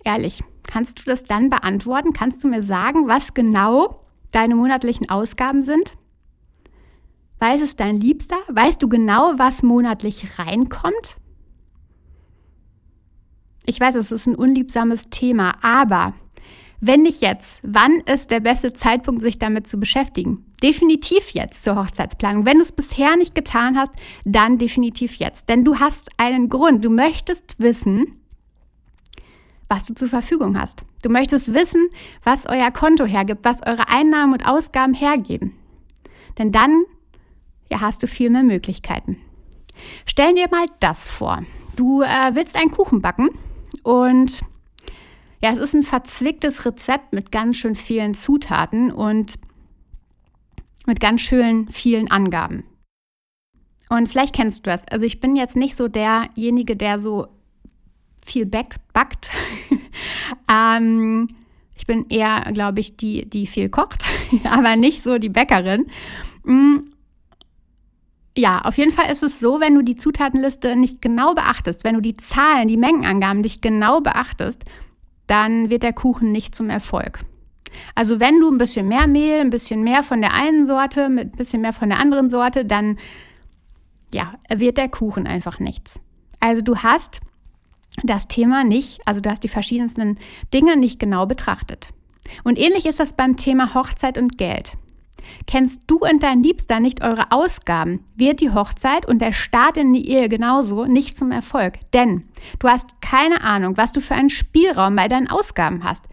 ehrlich, 0.04 0.42
kannst 0.66 1.00
du 1.00 1.02
das 1.04 1.25
dann 1.25 1.50
beantworten? 1.50 2.12
Kannst 2.12 2.42
du 2.44 2.49
mir 2.49 2.62
sagen, 2.62 3.09
was 3.09 3.35
genau 3.35 4.00
deine 4.30 4.56
monatlichen 4.56 5.09
Ausgaben 5.09 5.62
sind? 5.62 5.94
Weiß 7.38 7.61
es 7.61 7.76
dein 7.76 7.97
Liebster? 7.97 8.37
Weißt 8.49 8.83
du 8.83 8.88
genau, 8.88 9.35
was 9.37 9.62
monatlich 9.62 10.38
reinkommt? 10.38 11.16
Ich 13.66 13.80
weiß, 13.80 13.94
es 13.94 14.12
ist 14.12 14.26
ein 14.26 14.35
unliebsames 14.35 15.11
Thema, 15.11 15.54
aber 15.62 16.14
wenn 16.80 17.02
nicht 17.02 17.23
jetzt, 17.23 17.61
wann 17.62 18.00
ist 18.00 18.30
der 18.30 18.40
beste 18.40 18.75
Zeitpunkt, 18.75 19.23
sich 19.23 19.38
damit 19.38 19.66
zu 19.66 19.80
beschäftigen? 19.80 20.44
Definitiv 20.62 21.30
jetzt 21.30 21.62
zur 21.62 21.76
Hochzeitsplanung. 21.76 22.44
Wenn 22.44 22.59
du 22.59 22.62
es 22.62 22.73
bisher 22.73 23.16
nicht 23.16 23.35
getan 23.35 23.78
hast, 23.78 23.92
dann 24.26 24.59
definitiv 24.59 25.16
jetzt. 25.16 25.49
Denn 25.49 25.64
du 25.64 25.78
hast 25.78 26.11
einen 26.18 26.50
Grund. 26.50 26.85
Du 26.85 26.90
möchtest 26.90 27.59
wissen, 27.59 28.18
was 29.75 29.87
du 29.87 29.95
zur 29.95 30.09
Verfügung 30.09 30.59
hast. 30.59 30.85
Du 31.02 31.09
möchtest 31.11 31.52
wissen, 31.52 31.88
was 32.23 32.47
euer 32.47 32.71
Konto 32.71 33.07
hergibt, 33.07 33.45
was 33.45 33.66
eure 33.66 33.88
Einnahmen 33.88 34.33
und 34.33 34.47
Ausgaben 34.47 34.95
hergeben. 34.95 35.52
Denn 36.38 36.52
dann 36.52 36.85
ja, 37.71 37.81
hast 37.81 38.02
du 38.02 38.07
viel 38.07 38.31
mehr 38.31 38.45
Möglichkeiten. 38.45 39.19
Stell 40.07 40.35
dir 40.35 40.49
mal 40.49 40.66
das 40.78 41.09
vor. 41.09 41.43
Du 41.75 42.02
äh, 42.02 42.35
willst 42.35 42.57
einen 42.57 42.71
Kuchen 42.71 43.02
backen 43.02 43.31
und 43.83 44.43
ja, 45.43 45.50
es 45.50 45.59
ist 45.59 45.75
ein 45.75 45.83
verzwicktes 45.83 46.64
Rezept 46.64 47.12
mit 47.12 47.33
ganz 47.33 47.57
schön 47.57 47.75
vielen 47.75 48.14
Zutaten 48.14 48.93
und 48.93 49.35
mit 50.87 51.00
ganz 51.00 51.21
schön 51.21 51.69
vielen 51.69 52.11
Angaben. 52.12 52.62
Und 53.90 54.09
vielleicht 54.09 54.37
kennst 54.37 54.64
du 54.64 54.71
das. 54.71 54.87
Also 54.88 55.04
ich 55.04 55.21
bin 55.21 55.35
jetzt 55.35 55.57
nicht 55.57 55.76
so 55.76 55.88
derjenige, 55.88 56.76
der 56.76 57.00
so 57.00 57.26
viel 58.25 58.47
backt. 58.47 59.31
ähm, 60.50 61.28
Ich 61.76 61.87
bin 61.87 62.07
eher, 62.09 62.40
glaube 62.52 62.81
ich, 62.81 62.97
die, 62.97 63.28
die 63.28 63.47
viel 63.47 63.69
kocht, 63.69 64.04
aber 64.45 64.76
nicht 64.76 65.02
so 65.02 65.19
die 65.19 65.28
Bäckerin. 65.28 65.87
Mm. 66.45 66.78
Ja, 68.37 68.62
auf 68.62 68.78
jeden 68.78 68.90
Fall 68.90 69.12
ist 69.12 69.23
es 69.23 69.38
so, 69.38 69.61
wenn 69.61 69.76
du 69.76 69.83
die 69.83 69.95
Zutatenliste 69.95 70.75
nicht 70.75 71.00
genau 71.00 71.35
beachtest, 71.35 71.85
wenn 71.85 71.95
du 71.95 72.00
die 72.00 72.16
Zahlen, 72.16 72.66
die 72.66 72.76
Mengenangaben 72.76 73.43
nicht 73.43 73.62
genau 73.62 74.00
beachtest, 74.00 74.64
dann 75.28 75.71
wird 75.71 75.85
der 75.85 75.93
Kuchen 75.93 76.33
nicht 76.33 76.52
zum 76.54 76.69
Erfolg. 76.69 77.21
Also 77.95 78.19
wenn 78.19 78.40
du 78.40 78.50
ein 78.50 78.59
bisschen 78.59 78.88
mehr 78.88 79.07
Mehl, 79.07 79.40
ein 79.40 79.50
bisschen 79.50 79.83
mehr 79.83 80.02
von 80.02 80.21
der 80.21 80.35
einen 80.35 80.66
Sorte, 80.66 81.09
mit 81.09 81.35
ein 81.35 81.37
bisschen 81.37 81.62
mehr 81.62 81.73
von 81.73 81.88
der 81.88 82.00
anderen 82.00 82.28
Sorte, 82.28 82.64
dann 82.64 82.99
ja, 84.12 84.35
wird 84.49 84.78
der 84.78 84.88
Kuchen 84.88 85.26
einfach 85.26 85.61
nichts. 85.61 86.00
Also 86.40 86.62
du 86.62 86.76
hast 86.76 87.21
das 88.02 88.28
Thema 88.28 88.64
nicht, 88.64 89.00
also 89.06 89.20
du 89.20 89.30
hast 89.30 89.44
die 89.44 89.48
verschiedensten 89.48 90.18
Dinge 90.52 90.76
nicht 90.76 90.98
genau 90.98 91.26
betrachtet. 91.26 91.90
Und 92.42 92.58
ähnlich 92.58 92.86
ist 92.86 93.00
das 93.00 93.14
beim 93.14 93.36
Thema 93.36 93.74
Hochzeit 93.74 94.18
und 94.18 94.38
Geld. 94.38 94.72
Kennst 95.46 95.82
du 95.86 95.98
und 95.98 96.22
dein 96.22 96.42
Liebster 96.42 96.80
nicht 96.80 97.02
eure 97.02 97.32
Ausgaben, 97.32 98.04
wird 98.14 98.40
die 98.40 98.50
Hochzeit 98.50 99.06
und 99.06 99.20
der 99.20 99.32
Start 99.32 99.76
in 99.76 99.92
die 99.92 100.08
Ehe 100.10 100.28
genauso 100.28 100.84
nicht 100.84 101.16
zum 101.16 101.32
Erfolg. 101.32 101.74
Denn 101.92 102.24
du 102.58 102.68
hast 102.68 103.00
keine 103.00 103.42
Ahnung, 103.42 103.76
was 103.76 103.92
du 103.92 104.00
für 104.00 104.14
einen 104.14 104.30
Spielraum 104.30 104.96
bei 104.96 105.08
deinen 105.08 105.28
Ausgaben 105.28 105.84
hast. 105.84 106.06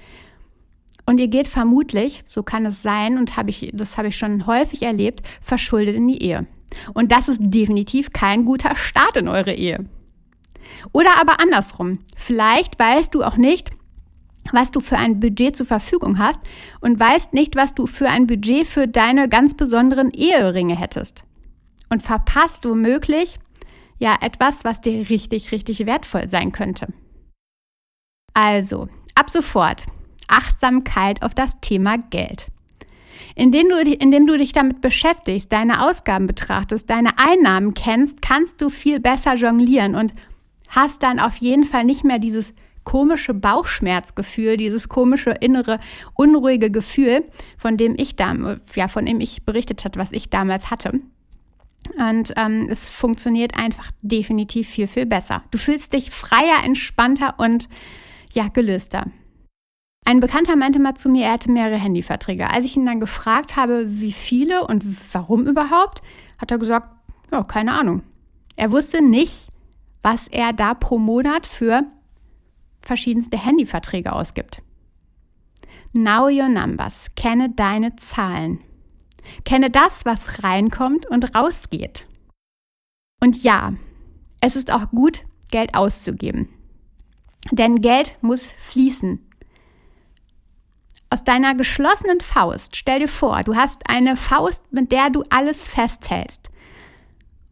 Und 1.06 1.20
ihr 1.20 1.28
geht 1.28 1.48
vermutlich, 1.48 2.24
so 2.28 2.44
kann 2.44 2.66
es 2.66 2.84
sein, 2.84 3.18
und 3.18 3.36
hab 3.36 3.50
ich, 3.50 3.70
das 3.74 3.98
habe 3.98 4.10
ich 4.10 4.18
schon 4.18 4.46
häufig 4.46 4.84
erlebt, 4.84 5.28
verschuldet 5.42 5.96
in 5.96 6.08
die 6.08 6.24
Ehe. 6.24 6.48
Und 6.94 7.12
das 7.12 7.28
ist 7.28 7.40
definitiv 7.42 8.14
kein 8.14 8.46
guter 8.46 8.76
Start 8.76 9.18
in 9.18 9.28
eure 9.28 9.54
Ehe. 9.54 9.86
Oder 10.92 11.20
aber 11.20 11.40
andersrum. 11.40 12.00
Vielleicht 12.16 12.80
weißt 12.80 13.14
du 13.14 13.24
auch 13.24 13.38
nicht, 13.38 13.72
was 14.52 14.72
du 14.72 14.80
für 14.80 14.98
ein 14.98 15.20
Budget 15.20 15.56
zur 15.56 15.66
Verfügung 15.66 16.18
hast 16.18 16.42
und 16.82 17.00
weißt 17.00 17.34
nicht, 17.34 17.56
was 17.56 17.74
du 17.74 17.88
für 17.88 18.08
ein 18.08 18.28
Budget 18.28 18.68
für 18.68 18.88
deine 18.88 19.30
ganz 19.30 19.54
besonderen 19.56 20.12
Eheringe 20.12 20.76
hättest. 20.76 21.24
Und 21.90 22.02
verpasst 22.02 22.66
womöglich 22.66 23.40
ja 23.98 24.18
etwas, 24.22 24.64
was 24.64 24.82
dir 24.82 25.10
richtig, 25.10 25.52
richtig 25.52 25.86
wertvoll 25.86 26.28
sein 26.28 26.52
könnte. 26.52 26.88
Also, 28.34 28.88
ab 29.14 29.30
sofort 29.30 29.86
Achtsamkeit 30.28 31.22
auf 31.22 31.34
das 31.36 31.60
Thema 31.62 31.98
Geld. 32.10 32.48
Indem 33.36 33.70
du, 33.70 33.80
indem 33.80 34.26
du 34.26 34.38
dich 34.38 34.54
damit 34.54 34.82
beschäftigst, 34.82 35.52
deine 35.52 35.86
Ausgaben 35.86 36.26
betrachtest, 36.26 36.90
deine 36.90 37.18
Einnahmen 37.18 37.74
kennst, 37.74 38.22
kannst 38.22 38.62
du 38.62 38.70
viel 38.70 39.00
besser 39.00 39.36
jonglieren 39.36 39.96
und 39.96 40.14
hast 40.72 41.04
dann 41.04 41.20
auf 41.20 41.38
jeden 41.38 41.64
Fall 41.64 41.86
nicht 41.86 42.04
mehr 42.04 42.20
dieses 42.20 42.54
komische 42.84 43.34
Bauchschmerzgefühl, 43.34 44.58
dieses 44.58 44.90
komische 44.90 45.32
innere 45.40 45.80
unruhige 46.16 46.72
Gefühl, 46.72 47.24
von 47.58 47.78
dem 47.78 47.96
ich 47.98 48.16
da, 48.16 48.36
ja, 48.74 48.88
von 48.88 49.06
dem 49.06 49.20
ich 49.20 49.46
berichtet 49.46 49.86
hat, 49.86 49.98
was 49.98 50.12
ich 50.12 50.30
damals 50.30 50.72
hatte. 50.72 51.00
Und 51.98 52.34
ähm, 52.38 52.68
es 52.70 52.90
funktioniert 52.90 53.58
einfach 53.58 53.92
definitiv 54.02 54.70
viel, 54.70 54.88
viel 54.88 55.06
besser. 55.06 55.44
Du 55.52 55.58
fühlst 55.58 55.94
dich 55.94 56.12
freier, 56.12 56.64
entspannter 56.64 57.36
und 57.38 57.70
ja, 58.34 58.48
gelöster. 58.48 59.08
Ein 60.06 60.20
Bekannter 60.20 60.56
meinte 60.56 60.80
mal 60.80 60.96
zu 60.96 61.10
mir, 61.10 61.26
er 61.26 61.34
hätte 61.34 61.52
mehrere 61.52 61.78
Handyverträge. 61.78 62.50
Als 62.50 62.66
ich 62.66 62.76
ihn 62.76 62.86
dann 62.86 63.00
gefragt 63.00 63.56
habe, 63.56 63.84
wie 63.88 64.12
viele 64.12 64.66
und 64.66 64.84
warum 65.14 65.46
überhaupt, 65.46 66.02
hat 66.40 66.52
er 66.52 66.58
gesagt, 66.58 66.90
ja, 67.32 67.44
keine 67.44 67.74
Ahnung. 67.74 68.02
Er 68.56 68.72
wusste 68.72 69.04
nicht, 69.04 69.50
was 70.02 70.28
er 70.28 70.54
da 70.54 70.74
pro 70.74 70.98
Monat 70.98 71.46
für 71.48 71.84
verschiedenste 72.82 73.38
Handyverträge 73.38 74.12
ausgibt. 74.14 74.62
Know 75.94 76.28
your 76.28 76.50
numbers. 76.50 77.08
Kenne 77.16 77.50
deine 77.50 77.96
Zahlen. 77.98 78.60
Kenne 79.46 79.70
das, 79.70 80.06
was 80.06 80.44
reinkommt 80.44 81.06
und 81.06 81.36
rausgeht. 81.36 82.06
Und 83.20 83.44
ja, 83.44 83.74
es 84.40 84.56
ist 84.56 84.72
auch 84.72 84.90
gut, 84.90 85.24
Geld 85.52 85.76
auszugeben. 85.76 86.50
Denn 87.52 87.82
Geld 87.82 88.18
muss 88.22 88.52
fließen. 88.52 89.20
Aus 91.10 91.24
deiner 91.24 91.56
geschlossenen 91.56 92.22
Faust, 92.22 92.78
stell 92.78 93.00
dir 93.00 93.10
vor, 93.10 93.44
du 93.44 93.56
hast 93.56 93.90
eine 93.90 94.16
Faust, 94.16 94.72
mit 94.72 94.92
der 94.92 95.10
du 95.10 95.24
alles 95.30 95.68
festhältst. 95.68 96.51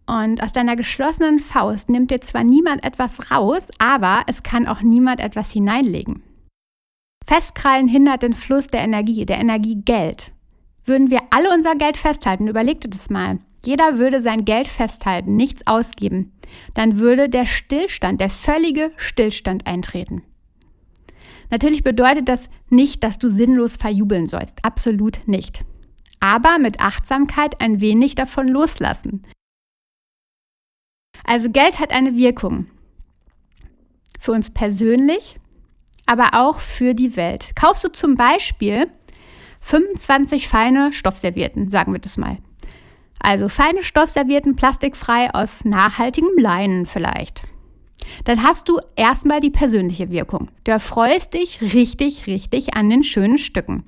Und 0.09 0.41
aus 0.41 0.53
deiner 0.53 0.75
geschlossenen 0.75 1.37
Faust 1.37 1.87
nimmt 1.87 2.09
dir 2.09 2.19
zwar 2.19 2.43
niemand 2.43 2.83
etwas 2.83 3.29
raus, 3.29 3.69
aber 3.77 4.23
es 4.25 4.41
kann 4.41 4.67
auch 4.67 4.81
niemand 4.81 5.19
etwas 5.19 5.51
hineinlegen. 5.51 6.23
Festkrallen 7.23 7.87
hindert 7.87 8.23
den 8.23 8.33
Fluss 8.33 8.65
der 8.65 8.81
Energie, 8.81 9.27
der 9.27 9.37
Energie 9.37 9.75
Geld. 9.75 10.31
Würden 10.83 11.11
wir 11.11 11.19
alle 11.29 11.53
unser 11.53 11.75
Geld 11.75 11.95
festhalten, 11.95 12.47
überleg 12.47 12.81
dir 12.81 12.89
das 12.89 13.11
mal. 13.11 13.37
Jeder 13.63 13.99
würde 13.99 14.23
sein 14.23 14.45
Geld 14.45 14.67
festhalten, 14.67 15.35
nichts 15.35 15.67
ausgeben. 15.67 16.31
Dann 16.73 16.97
würde 16.97 17.29
der 17.29 17.45
Stillstand, 17.45 18.19
der 18.19 18.31
völlige 18.31 18.91
Stillstand 18.97 19.67
eintreten. 19.67 20.23
Natürlich 21.51 21.83
bedeutet 21.83 22.29
das 22.29 22.49
nicht, 22.69 23.03
dass 23.03 23.19
du 23.19 23.29
sinnlos 23.29 23.75
verjubeln 23.75 24.25
sollst. 24.25 24.65
Absolut 24.65 25.19
nicht. 25.27 25.65
Aber 26.19 26.57
mit 26.57 26.79
Achtsamkeit 26.79 27.61
ein 27.61 27.79
wenig 27.79 28.15
davon 28.15 28.47
loslassen. 28.47 29.23
Also 31.23 31.49
Geld 31.49 31.79
hat 31.79 31.91
eine 31.91 32.15
Wirkung. 32.15 32.67
Für 34.19 34.31
uns 34.31 34.49
persönlich, 34.49 35.39
aber 36.05 36.29
auch 36.33 36.59
für 36.59 36.93
die 36.93 37.15
Welt. 37.15 37.51
Kaufst 37.55 37.83
du 37.83 37.91
zum 37.91 38.15
Beispiel 38.15 38.87
25 39.61 40.47
feine 40.47 40.91
Stoffservietten, 40.93 41.71
sagen 41.71 41.93
wir 41.93 41.99
das 41.99 42.17
mal. 42.17 42.37
Also 43.19 43.49
feine 43.49 43.83
Stoffservietten, 43.83 44.55
plastikfrei 44.55 45.33
aus 45.33 45.65
nachhaltigem 45.65 46.37
Leinen 46.37 46.85
vielleicht. 46.85 47.43
Dann 48.23 48.43
hast 48.43 48.69
du 48.69 48.79
erstmal 48.95 49.39
die 49.39 49.51
persönliche 49.51 50.09
Wirkung. 50.09 50.49
Du 50.63 50.71
erfreust 50.71 51.33
dich 51.33 51.61
richtig, 51.61 52.27
richtig 52.27 52.75
an 52.75 52.89
den 52.89 53.03
schönen 53.03 53.37
Stücken. 53.37 53.83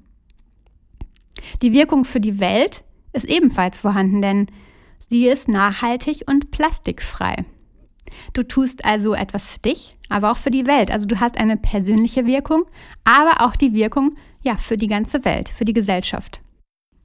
Die 1.62 1.74
Wirkung 1.74 2.06
für 2.06 2.20
die 2.20 2.40
Welt 2.40 2.82
ist 3.14 3.26
ebenfalls 3.26 3.80
vorhanden, 3.80 4.22
denn 4.22 4.48
Sie 5.12 5.28
ist 5.28 5.50
nachhaltig 5.50 6.22
und 6.28 6.52
plastikfrei. 6.52 7.44
Du 8.32 8.44
tust 8.44 8.86
also 8.86 9.14
etwas 9.14 9.50
für 9.50 9.60
dich, 9.60 9.98
aber 10.08 10.32
auch 10.32 10.38
für 10.38 10.52
die 10.52 10.66
Welt. 10.66 10.90
Also 10.90 11.06
du 11.06 11.20
hast 11.20 11.38
eine 11.38 11.58
persönliche 11.58 12.26
Wirkung, 12.26 12.64
aber 13.04 13.46
auch 13.46 13.58
die 13.58 13.74
Wirkung 13.74 14.16
ja 14.42 14.56
für 14.56 14.78
die 14.78 14.88
ganze 14.88 15.26
Welt, 15.26 15.50
für 15.50 15.66
die 15.66 15.74
Gesellschaft. 15.74 16.40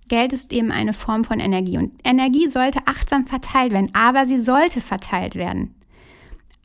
Geld 0.09 0.33
ist 0.33 0.53
eben 0.53 0.71
eine 0.71 0.95
Form 0.95 1.25
von 1.25 1.41
Energie 1.41 1.79
und 1.79 1.95
Energie 2.05 2.47
sollte 2.47 2.79
achtsam 2.87 3.25
verteilt 3.25 3.73
werden, 3.73 3.93
aber 3.93 4.25
sie 4.25 4.39
sollte 4.39 4.81
verteilt 4.81 5.35
werden. 5.35 5.75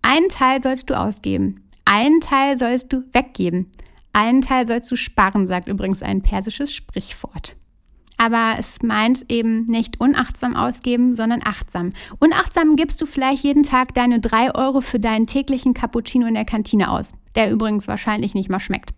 Einen 0.03 0.29
Teil 0.29 0.61
sollst 0.61 0.91
du 0.91 0.93
ausgeben, 0.93 1.67
einen 1.85 2.21
Teil 2.21 2.55
sollst 2.55 2.93
du 2.93 3.03
weggeben, 3.13 3.71
einen 4.13 4.41
Teil 4.41 4.67
sollst 4.67 4.91
du 4.91 4.95
sparen, 4.95 5.47
sagt 5.47 5.69
übrigens 5.69 6.03
ein 6.03 6.21
persisches 6.21 6.71
Sprichwort 6.71 7.55
aber 8.21 8.57
es 8.59 8.83
meint 8.83 9.25
eben 9.29 9.65
nicht 9.65 9.99
unachtsam 9.99 10.55
ausgeben, 10.55 11.15
sondern 11.15 11.41
achtsam. 11.43 11.89
Unachtsam 12.19 12.75
gibst 12.75 13.01
du 13.01 13.07
vielleicht 13.07 13.43
jeden 13.43 13.63
Tag 13.63 13.95
deine 13.95 14.19
drei 14.19 14.53
Euro 14.53 14.81
für 14.81 14.99
deinen 14.99 15.25
täglichen 15.25 15.73
Cappuccino 15.73 16.27
in 16.27 16.35
der 16.35 16.45
Kantine 16.45 16.91
aus, 16.91 17.13
der 17.33 17.51
übrigens 17.51 17.87
wahrscheinlich 17.87 18.35
nicht 18.35 18.47
mal 18.47 18.59
schmeckt. 18.59 18.91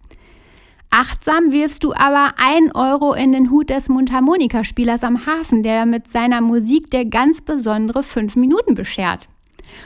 Achtsam 0.89 1.53
wirfst 1.53 1.85
du 1.85 1.93
aber 1.93 2.33
ein 2.35 2.75
Euro 2.75 3.13
in 3.13 3.31
den 3.31 3.49
Hut 3.49 3.69
des 3.69 3.87
Mundharmonikaspielers 3.87 5.05
am 5.05 5.25
Hafen, 5.25 5.63
der 5.63 5.85
mit 5.85 6.09
seiner 6.09 6.41
Musik 6.41 6.91
dir 6.91 7.05
ganz 7.05 7.39
besondere 7.39 8.03
fünf 8.03 8.35
Minuten 8.35 8.75
beschert. 8.75 9.29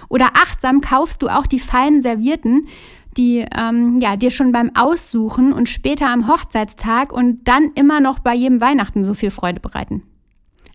Oder 0.10 0.32
achtsam 0.34 0.82
kaufst 0.82 1.22
du 1.22 1.28
auch 1.28 1.46
die 1.46 1.60
feinen 1.60 2.02
Servierten, 2.02 2.68
die 3.16 3.46
ähm, 3.56 4.00
ja, 4.00 4.16
dir 4.16 4.32
schon 4.32 4.52
beim 4.52 4.72
Aussuchen 4.76 5.54
und 5.54 5.70
später 5.70 6.10
am 6.10 6.28
Hochzeitstag 6.28 7.12
und 7.12 7.48
dann 7.48 7.72
immer 7.76 8.00
noch 8.00 8.20
bei 8.20 8.36
jedem 8.36 8.62
Weihnachten 8.62 9.04
so 9.04 9.14
viel 9.14 9.32
Freude 9.32 9.60
bereiten. 9.60 10.04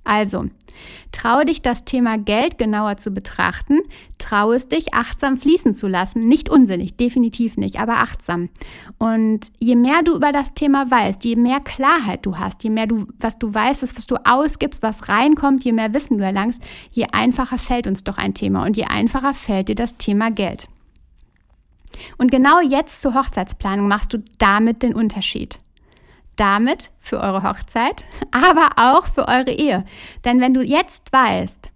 Also, 0.05 0.47
traue 1.13 1.45
dich, 1.45 1.63
das 1.63 1.85
Thema 1.85 2.19
Geld 2.19 2.59
genauer 2.59 2.97
zu 2.97 3.13
betrachten, 3.13 3.79
traue 4.19 4.57
es 4.57 4.67
dich, 4.67 4.95
achtsam 4.95 5.37
fließen 5.37 5.75
zu 5.75 5.87
lassen. 5.87 6.27
Nicht 6.27 6.49
unsinnig, 6.49 6.97
definitiv 6.97 7.57
nicht, 7.57 7.79
aber 7.79 7.99
achtsam. 7.99 8.49
Und 8.99 9.53
je 9.61 9.77
mehr 9.77 10.03
du 10.03 10.17
über 10.17 10.33
das 10.33 10.55
Thema 10.55 10.91
weißt, 10.91 11.25
je 11.25 11.37
mehr 11.37 11.61
Klarheit 11.61 12.27
du 12.27 12.37
hast, 12.37 12.65
je 12.65 12.71
mehr 12.71 12.89
du, 12.89 13.07
was 13.21 13.39
du 13.39 13.55
weißt, 13.55 13.83
was 13.97 14.07
du 14.07 14.17
ausgibst, 14.25 14.83
was 14.83 15.09
reinkommt, 15.09 15.63
je 15.63 15.73
mehr 15.73 15.95
Wissen 15.95 16.19
du 16.19 16.25
erlangst, 16.25 16.63
je 16.91 17.07
einfacher 17.13 17.59
fällt 17.59 17.87
uns 17.87 18.03
doch 18.03 18.19
ein 18.19 18.35
Thema 18.35 18.67
und 18.67 18.77
je 18.77 18.87
einfacher 18.87 19.35
fällt 19.35 19.69
dir 19.69 19.77
das 19.77 19.97
Thema 19.99 20.33
Geld. 20.33 20.67
Und 22.19 22.31
genau 22.31 22.61
jetzt 22.61 23.03
zur 23.03 23.15
Hochzeitsplanung 23.15 23.89
machst 23.89 24.13
du 24.13 24.19
damit 24.39 24.83
den 24.83 24.95
Unterschied. 24.95 25.59
Damit 26.37 26.91
für 26.99 27.21
eure 27.21 27.43
Hochzeit, 27.43 28.05
aber 28.31 28.71
auch 28.77 29.07
für 29.07 29.29
eure 29.29 29.53
Ehe. 29.53 29.85
Denn 30.25 30.41
wenn 30.41 30.55
du 30.55 30.63
jetzt 30.63 31.13
weißt, 31.13 31.71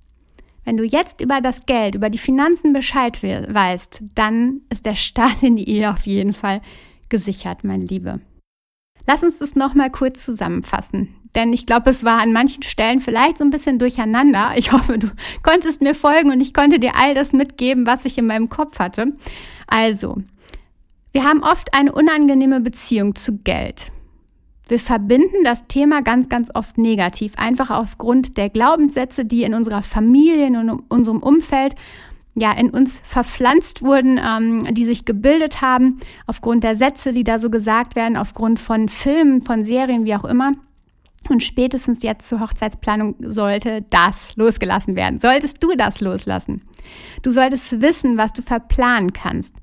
wenn 0.64 0.76
du 0.76 0.84
jetzt 0.84 1.20
über 1.20 1.40
das 1.40 1.64
Geld, 1.66 1.94
über 1.94 2.10
die 2.10 2.18
Finanzen 2.18 2.72
Bescheid 2.72 3.22
weißt, 3.22 4.02
dann 4.14 4.62
ist 4.68 4.84
der 4.84 4.96
Start 4.96 5.42
in 5.42 5.54
die 5.54 5.68
Ehe 5.68 5.90
auf 5.90 6.06
jeden 6.06 6.32
Fall 6.32 6.60
gesichert, 7.08 7.62
meine 7.62 7.84
Liebe. 7.84 8.20
Lass 9.06 9.22
uns 9.22 9.38
das 9.38 9.54
nochmal 9.54 9.90
kurz 9.90 10.24
zusammenfassen. 10.24 11.14
Denn 11.36 11.52
ich 11.52 11.66
glaube, 11.66 11.90
es 11.90 12.02
war 12.02 12.20
an 12.20 12.32
manchen 12.32 12.62
Stellen 12.62 12.98
vielleicht 13.00 13.38
so 13.38 13.44
ein 13.44 13.50
bisschen 13.50 13.78
durcheinander. 13.78 14.54
Ich 14.56 14.72
hoffe, 14.72 14.98
du 14.98 15.08
konntest 15.42 15.82
mir 15.82 15.94
folgen 15.94 16.30
und 16.30 16.40
ich 16.40 16.54
konnte 16.54 16.80
dir 16.80 16.96
all 16.96 17.14
das 17.14 17.32
mitgeben, 17.32 17.86
was 17.86 18.04
ich 18.04 18.18
in 18.18 18.26
meinem 18.26 18.48
Kopf 18.48 18.78
hatte. 18.78 19.12
Also, 19.66 20.16
wir 21.12 21.24
haben 21.24 21.42
oft 21.42 21.74
eine 21.74 21.92
unangenehme 21.92 22.60
Beziehung 22.60 23.14
zu 23.14 23.38
Geld. 23.38 23.90
Wir 24.68 24.78
verbinden 24.78 25.44
das 25.44 25.68
Thema 25.68 26.02
ganz, 26.02 26.28
ganz 26.28 26.50
oft 26.52 26.76
negativ, 26.76 27.34
einfach 27.36 27.70
aufgrund 27.70 28.36
der 28.36 28.50
Glaubenssätze, 28.50 29.24
die 29.24 29.44
in 29.44 29.54
unserer 29.54 29.82
Familie, 29.82 30.46
in 30.46 30.70
unserem 30.88 31.22
Umfeld, 31.22 31.74
ja, 32.34 32.52
in 32.52 32.70
uns 32.70 33.00
verpflanzt 33.02 33.82
wurden, 33.82 34.20
ähm, 34.22 34.74
die 34.74 34.84
sich 34.84 35.04
gebildet 35.04 35.62
haben, 35.62 36.00
aufgrund 36.26 36.64
der 36.64 36.74
Sätze, 36.74 37.12
die 37.12 37.24
da 37.24 37.38
so 37.38 37.48
gesagt 37.48 37.96
werden, 37.96 38.16
aufgrund 38.16 38.60
von 38.60 38.88
Filmen, 38.88 39.40
von 39.40 39.64
Serien, 39.64 40.04
wie 40.04 40.14
auch 40.14 40.24
immer. 40.24 40.52
Und 41.28 41.42
spätestens 41.42 42.02
jetzt 42.02 42.28
zur 42.28 42.40
Hochzeitsplanung 42.40 43.16
sollte 43.20 43.82
das 43.90 44.36
losgelassen 44.36 44.96
werden. 44.96 45.18
Solltest 45.18 45.62
du 45.62 45.70
das 45.76 46.00
loslassen? 46.00 46.62
Du 47.22 47.30
solltest 47.30 47.80
wissen, 47.80 48.16
was 48.16 48.32
du 48.32 48.42
verplanen 48.42 49.12
kannst. 49.12 49.54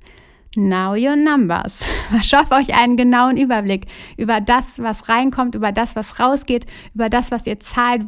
Now 0.56 0.94
your 0.94 1.16
numbers. 1.16 1.84
Verschaff 2.10 2.52
euch 2.52 2.76
einen 2.76 2.98
genauen 2.98 3.38
Überblick 3.38 3.86
über 4.18 4.40
das, 4.42 4.80
was 4.80 5.10
reinkommt, 5.10 5.56
über 5.56 5.72
das, 5.72 5.96
was 5.96 6.20
rausgeht, 6.20 6.66
über 6.94 7.10
das, 7.10 7.32
was 7.32 7.48
ihr 7.48 7.60
zahlt. 7.60 8.04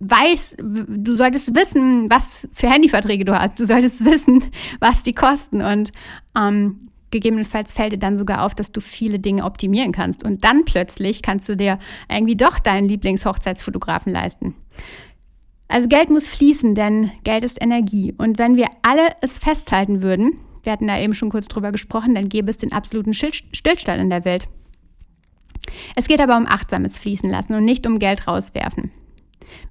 Weiß, 0.00 0.56
du 0.60 1.16
solltest 1.16 1.56
wissen, 1.56 2.08
was 2.08 2.48
für 2.52 2.70
Handyverträge 2.70 3.24
du 3.24 3.36
hast. 3.36 3.58
Du 3.58 3.66
solltest 3.66 4.04
wissen, 4.04 4.44
was 4.80 5.02
die 5.02 5.14
kosten. 5.14 5.60
Und 5.60 5.90
ähm, 6.36 6.88
gegebenenfalls 7.10 7.72
fällt 7.72 7.92
dir 7.92 7.98
dann 7.98 8.18
sogar 8.18 8.44
auf, 8.44 8.54
dass 8.54 8.72
du 8.72 8.80
viele 8.80 9.18
Dinge 9.18 9.44
optimieren 9.44 9.92
kannst. 9.92 10.24
Und 10.24 10.44
dann 10.44 10.64
plötzlich 10.64 11.22
kannst 11.22 11.48
du 11.48 11.56
dir 11.56 11.78
irgendwie 12.10 12.36
doch 12.36 12.58
deinen 12.58 12.88
Lieblingshochzeitsfotografen 12.88 14.12
leisten. 14.12 14.54
Also 15.68 15.88
Geld 15.88 16.08
muss 16.10 16.28
fließen, 16.28 16.74
denn 16.74 17.10
Geld 17.24 17.44
ist 17.44 17.60
Energie. 17.60 18.14
Und 18.16 18.38
wenn 18.38 18.56
wir 18.56 18.68
alle 18.82 19.08
es 19.20 19.38
festhalten 19.38 20.00
würden, 20.02 20.38
wir 20.62 20.72
hatten 20.72 20.86
da 20.86 20.98
eben 20.98 21.14
schon 21.14 21.30
kurz 21.30 21.46
drüber 21.46 21.72
gesprochen, 21.72 22.14
dann 22.14 22.28
gäbe 22.28 22.50
es 22.50 22.56
den 22.56 22.72
absoluten 22.72 23.14
Stillstand 23.14 24.00
in 24.00 24.10
der 24.10 24.24
Welt. 24.24 24.48
Es 25.94 26.08
geht 26.08 26.20
aber 26.20 26.36
um 26.36 26.46
achtsames 26.46 26.98
Fließen 26.98 27.28
lassen 27.28 27.54
und 27.54 27.64
nicht 27.64 27.86
um 27.86 27.98
Geld 27.98 28.26
rauswerfen. 28.26 28.90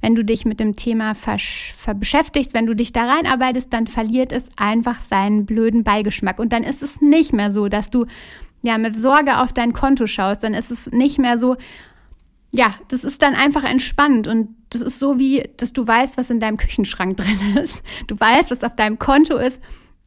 Wenn 0.01 0.15
du 0.15 0.23
dich 0.23 0.45
mit 0.45 0.59
dem 0.59 0.75
Thema 0.75 1.13
beschäftigst, 1.95 2.53
wenn 2.53 2.65
du 2.65 2.75
dich 2.75 2.93
da 2.93 3.05
reinarbeitest, 3.05 3.71
dann 3.71 3.87
verliert 3.87 4.31
es 4.31 4.45
einfach 4.57 5.01
seinen 5.01 5.45
blöden 5.45 5.83
Beigeschmack. 5.83 6.39
Und 6.39 6.53
dann 6.53 6.63
ist 6.63 6.83
es 6.83 7.01
nicht 7.01 7.33
mehr 7.33 7.51
so, 7.51 7.67
dass 7.67 7.89
du 7.89 8.05
ja 8.61 8.77
mit 8.77 8.97
Sorge 8.97 9.39
auf 9.39 9.53
dein 9.53 9.73
Konto 9.73 10.07
schaust. 10.07 10.43
Dann 10.43 10.53
ist 10.53 10.71
es 10.71 10.91
nicht 10.91 11.19
mehr 11.19 11.39
so, 11.39 11.55
ja, 12.51 12.73
das 12.89 13.03
ist 13.03 13.21
dann 13.21 13.35
einfach 13.35 13.63
entspannt 13.63 14.27
und 14.27 14.49
das 14.69 14.81
ist 14.81 14.99
so 14.99 15.19
wie, 15.19 15.49
dass 15.57 15.73
du 15.73 15.85
weißt, 15.85 16.17
was 16.17 16.29
in 16.29 16.39
deinem 16.39 16.57
Küchenschrank 16.57 17.17
drin 17.17 17.57
ist. 17.61 17.81
Du 18.07 18.19
weißt, 18.19 18.51
was 18.51 18.63
auf 18.63 18.75
deinem 18.75 18.99
Konto 18.99 19.37
ist 19.37 19.59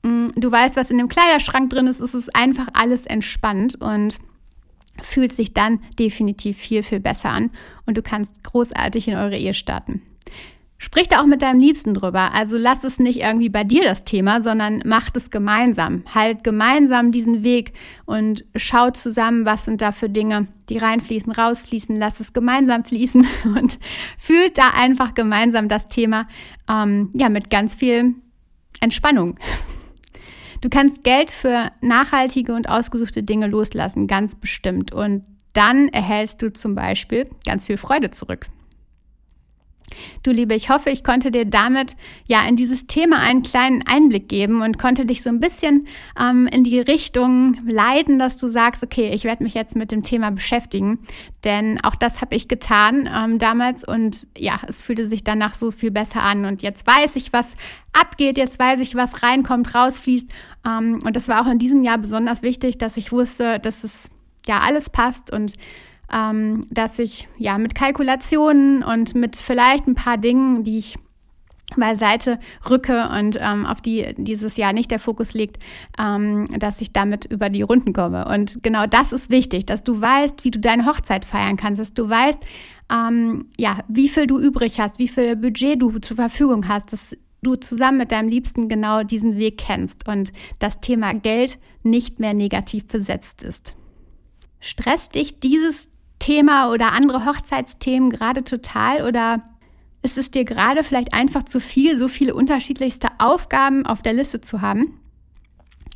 Mm, 0.03 0.29
du 0.35 0.51
weißt, 0.51 0.77
was 0.77 0.91
in 0.91 0.99
dem 0.99 1.09
Kleiderschrank 1.09 1.71
drin 1.71 1.87
ist, 1.87 2.01
es 2.01 2.15
ist 2.15 2.35
einfach 2.35 2.69
alles 2.73 3.07
entspannt 3.07 3.77
und 3.81 4.17
fühlt 5.03 5.33
sich 5.33 5.55
dann 5.55 5.81
definitiv 5.99 6.57
viel, 6.57 6.83
viel 6.83 7.01
besser 7.01 7.31
an 7.31 7.51
und 7.87 7.97
du 7.97 8.03
kannst 8.03 8.43
großartig 8.45 9.09
in 9.09 9.17
eure 9.17 9.37
Ehe 9.37 9.55
starten. 9.55 10.03
Sprich 10.83 11.09
da 11.09 11.21
auch 11.21 11.27
mit 11.27 11.43
deinem 11.43 11.61
Liebsten 11.61 11.93
drüber. 11.93 12.33
Also 12.33 12.57
lass 12.57 12.85
es 12.85 12.99
nicht 12.99 13.21
irgendwie 13.21 13.51
bei 13.51 13.65
dir 13.65 13.83
das 13.83 14.05
Thema, 14.05 14.41
sondern 14.41 14.83
macht 14.87 15.15
es 15.19 15.31
gemeinsam. 15.31 16.05
Halt 16.15 16.43
gemeinsam 16.43 17.13
diesen 17.13 17.45
Weg 17.45 17.75
und 18.07 18.47
schaut 18.57 18.97
zusammen, 18.97 19.45
was 19.45 19.67
sind 19.67 19.83
da 19.83 19.93
für 19.93 20.09
Dinge, 20.09 20.49
die 20.71 20.79
reinfließen, 20.79 21.33
rausfließen. 21.33 21.95
Lass 21.97 22.19
es 22.21 22.33
gemeinsam 22.33 22.83
fließen 22.83 23.27
und 23.45 23.79
fühlt 24.17 24.57
da 24.57 24.71
einfach 24.75 25.13
gemeinsam 25.13 25.69
das 25.69 25.89
Thema 25.89 26.27
ähm, 26.67 27.11
ja 27.13 27.29
mit 27.29 27.51
ganz 27.51 27.75
viel 27.75 28.15
Entspannung. 28.81 29.35
Du 30.61 30.69
kannst 30.69 31.05
Geld 31.05 31.31
für 31.31 31.71
nachhaltige 31.81 32.55
und 32.55 32.69
ausgesuchte 32.69 33.23
Dinge 33.23 33.47
loslassen, 33.47 34.07
ganz 34.07 34.35
bestimmt. 34.35 34.93
Und 34.93 35.25
dann 35.55 35.89
erhältst 35.89 36.43
du 36.43 36.53
zum 36.53 36.75
Beispiel 36.75 37.29
ganz 37.47 37.67
viel 37.67 37.77
Freude 37.77 38.11
zurück. 38.11 38.47
Du 40.23 40.31
Liebe, 40.31 40.55
ich 40.55 40.71
hoffe, 40.71 40.91
ich 40.91 41.05
konnte 41.05 41.31
dir 41.31 41.45
damit 41.45 41.97
ja 42.29 42.47
in 42.47 42.57
dieses 42.57 42.87
Thema 42.87 43.19
einen 43.19 43.43
kleinen 43.43 43.83
Einblick 43.87 44.29
geben 44.29 44.63
und 44.63 44.79
konnte 44.79 45.07
dich 45.07 45.23
so 45.23 45.31
ein 45.31 45.41
bisschen 45.41 45.87
ähm, 46.21 46.47
in 46.47 46.65
die 46.65 46.81
Richtung 46.81 47.57
leiten, 47.67 48.19
dass 48.19 48.37
du 48.37 48.49
sagst, 48.49 48.83
okay, 48.83 49.11
ich 49.15 49.25
werde 49.25 49.43
mich 49.43 49.55
jetzt 49.55 49.77
mit 49.77 49.93
dem 49.93 50.03
Thema 50.03 50.31
beschäftigen. 50.31 50.99
Denn 51.45 51.83
auch 51.83 51.95
das 51.95 52.21
habe 52.21 52.35
ich 52.35 52.49
getan 52.49 53.09
ähm, 53.13 53.39
damals 53.39 53.85
und 53.85 54.29
ja, 54.37 54.61
es 54.69 54.83
fühlte 54.83 55.09
sich 55.09 55.25
danach 55.25 55.55
so 55.55 55.71
viel 55.71 55.91
besser 55.91 56.23
an. 56.23 56.45
Und 56.45 56.63
jetzt 56.63 56.87
weiß 56.87 57.17
ich, 57.17 57.33
was 57.33 57.57
abgeht, 57.93 58.39
jetzt 58.39 58.59
weiß 58.59 58.81
ich, 58.81 58.95
was 58.95 59.23
reinkommt, 59.23 59.75
rausfließt. 59.75 60.29
Ähm, 60.67 60.99
und 61.05 61.17
das 61.17 61.29
war 61.29 61.43
auch 61.43 61.51
in 61.51 61.59
diesem 61.59 61.83
Jahr 61.83 61.99
besonders 61.99 62.43
wichtig, 62.43 62.79
dass 62.79 62.97
ich 62.97 63.13
wusste, 63.13 63.59
dass 63.59 63.85
es 63.85 64.11
ja 64.47 64.61
alles 64.61 64.91
passt 64.91 65.33
und 65.33 65.55
ähm, 66.13 66.67
dass 66.71 66.99
ich 66.99 67.29
ja 67.39 67.59
mit 67.59 67.75
Kalkulationen 67.75 68.83
und 68.83 69.15
mit 69.15 69.37
vielleicht 69.37 69.87
ein 69.87 69.95
paar 69.95 70.19
Dingen, 70.19 70.65
die 70.65 70.79
ich 70.79 70.97
beiseite 71.77 72.39
rücke 72.69 73.09
und 73.17 73.39
ähm, 73.41 73.67
auf 73.67 73.81
die 73.81 74.15
dieses 74.17 74.57
Jahr 74.57 74.73
nicht 74.73 74.91
der 74.91 74.99
Fokus 74.99 75.35
liegt, 75.35 75.59
ähm, 75.99 76.47
dass 76.59 76.81
ich 76.81 76.93
damit 76.93 77.27
über 77.27 77.49
die 77.49 77.63
Runden 77.63 77.93
komme. 77.93 78.27
Und 78.27 78.63
genau 78.63 78.87
das 78.87 79.13
ist 79.13 79.31
wichtig, 79.31 79.67
dass 79.67 79.85
du 79.85 80.01
weißt, 80.01 80.45
wie 80.45 80.51
du 80.51 80.59
deine 80.59 80.87
Hochzeit 80.87 81.25
feiern 81.25 81.57
kannst, 81.57 81.81
dass 81.81 81.95
du 81.95 82.09
weißt, 82.09 82.41
ähm, 82.93 83.45
ja, 83.59 83.79
wie 83.89 84.09
viel 84.09 84.27
du 84.27 84.39
übrig 84.39 84.81
hast, 84.81 84.99
wie 84.99 85.09
viel 85.09 85.37
Budget 85.37 85.81
du 85.81 85.99
zur 85.99 86.17
Verfügung 86.17 86.69
hast, 86.69 86.93
dass 86.93 87.17
du 87.43 87.55
zusammen 87.55 87.99
mit 87.99 88.13
deinem 88.13 88.29
Liebsten 88.29 88.69
genau 88.69 89.03
diesen 89.03 89.39
Weg 89.39 89.59
kennst 89.59 90.07
und 90.09 90.33
das 90.59 90.81
Thema 90.81 91.15
Geld 91.15 91.59
nicht 91.83 92.21
mehr 92.21 92.35
negativ 92.35 92.87
besetzt 92.87 93.43
ist. 93.43 93.75
Stresst 94.61 95.15
dich 95.15 95.41
dieses 95.41 95.89
Thema 96.21 96.71
oder 96.71 96.93
andere 96.93 97.27
Hochzeitsthemen 97.27 98.11
gerade 98.11 98.45
total 98.45 99.03
oder 99.03 99.43
ist 100.03 100.17
es 100.17 100.31
dir 100.31 100.45
gerade 100.45 100.85
vielleicht 100.85 101.13
einfach 101.13 101.43
zu 101.43 101.61
viel, 101.61 101.99
so 101.99 102.09
viele 102.09 102.35
unterschiedlichste 102.35 103.09
Aufgaben 103.19 103.85
auf 103.85 104.01
der 104.03 104.13
Liste 104.13 104.41
zu 104.41 104.61
haben? 104.61 105.01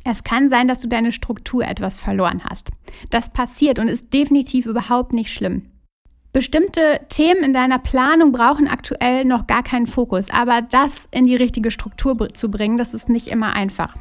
Es 0.03 0.23
kann 0.23 0.49
sein, 0.49 0.67
dass 0.67 0.81
du 0.81 0.87
deine 0.87 1.11
Struktur 1.11 1.63
etwas 1.63 1.99
verloren 1.99 2.43
hast. 2.47 2.71
Das 3.09 3.33
passiert 3.33 3.79
und 3.79 3.87
ist 3.87 4.13
definitiv 4.13 4.67
überhaupt 4.67 5.13
nicht 5.13 5.33
schlimm. 5.33 5.71
Bestimmte 6.31 6.99
Themen 7.09 7.43
in 7.43 7.53
deiner 7.53 7.79
Planung 7.79 8.31
brauchen 8.31 8.67
aktuell 8.67 9.25
noch 9.25 9.47
gar 9.47 9.63
keinen 9.63 9.87
Fokus, 9.87 10.29
aber 10.29 10.61
das 10.61 11.07
in 11.11 11.25
die 11.25 11.35
richtige 11.37 11.71
Struktur 11.71 12.33
zu 12.33 12.51
bringen, 12.51 12.77
das 12.77 12.93
ist 12.93 13.09
nicht 13.09 13.29
immer 13.29 13.53
einfach. 13.53 13.95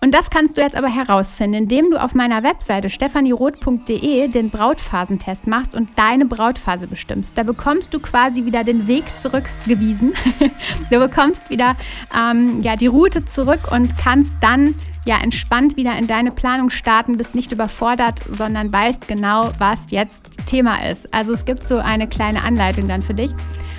Und 0.00 0.14
das 0.14 0.30
kannst 0.30 0.56
du 0.56 0.60
jetzt 0.60 0.76
aber 0.76 0.88
herausfinden, 0.88 1.62
indem 1.62 1.90
du 1.90 2.00
auf 2.00 2.14
meiner 2.14 2.42
Webseite 2.42 2.90
stephanieroth.de 2.90 4.28
den 4.28 4.50
Brautphasentest 4.50 5.46
machst 5.46 5.74
und 5.74 5.88
deine 5.96 6.26
Brautphase 6.26 6.86
bestimmst. 6.86 7.36
Da 7.36 7.42
bekommst 7.42 7.94
du 7.94 7.98
quasi 7.98 8.44
wieder 8.44 8.62
den 8.62 8.86
Weg 8.86 9.04
zurückgewiesen. 9.18 10.12
du 10.90 10.98
bekommst 10.98 11.50
wieder 11.50 11.76
ähm, 12.14 12.60
ja, 12.60 12.76
die 12.76 12.86
Route 12.86 13.24
zurück 13.24 13.72
und 13.72 13.96
kannst 13.96 14.34
dann 14.40 14.74
ja 15.06 15.18
entspannt 15.22 15.76
wieder 15.76 15.96
in 15.96 16.06
deine 16.06 16.30
Planung 16.30 16.68
starten, 16.70 17.16
bist 17.16 17.34
nicht 17.34 17.52
überfordert, 17.52 18.22
sondern 18.30 18.72
weißt 18.72 19.08
genau, 19.08 19.52
was 19.58 19.78
jetzt 19.90 20.30
Thema 20.46 20.84
ist. 20.88 21.12
Also 21.14 21.32
es 21.32 21.44
gibt 21.44 21.66
so 21.66 21.78
eine 21.78 22.06
kleine 22.06 22.42
Anleitung 22.42 22.86
dann 22.86 23.02
für 23.02 23.14
dich. 23.14 23.32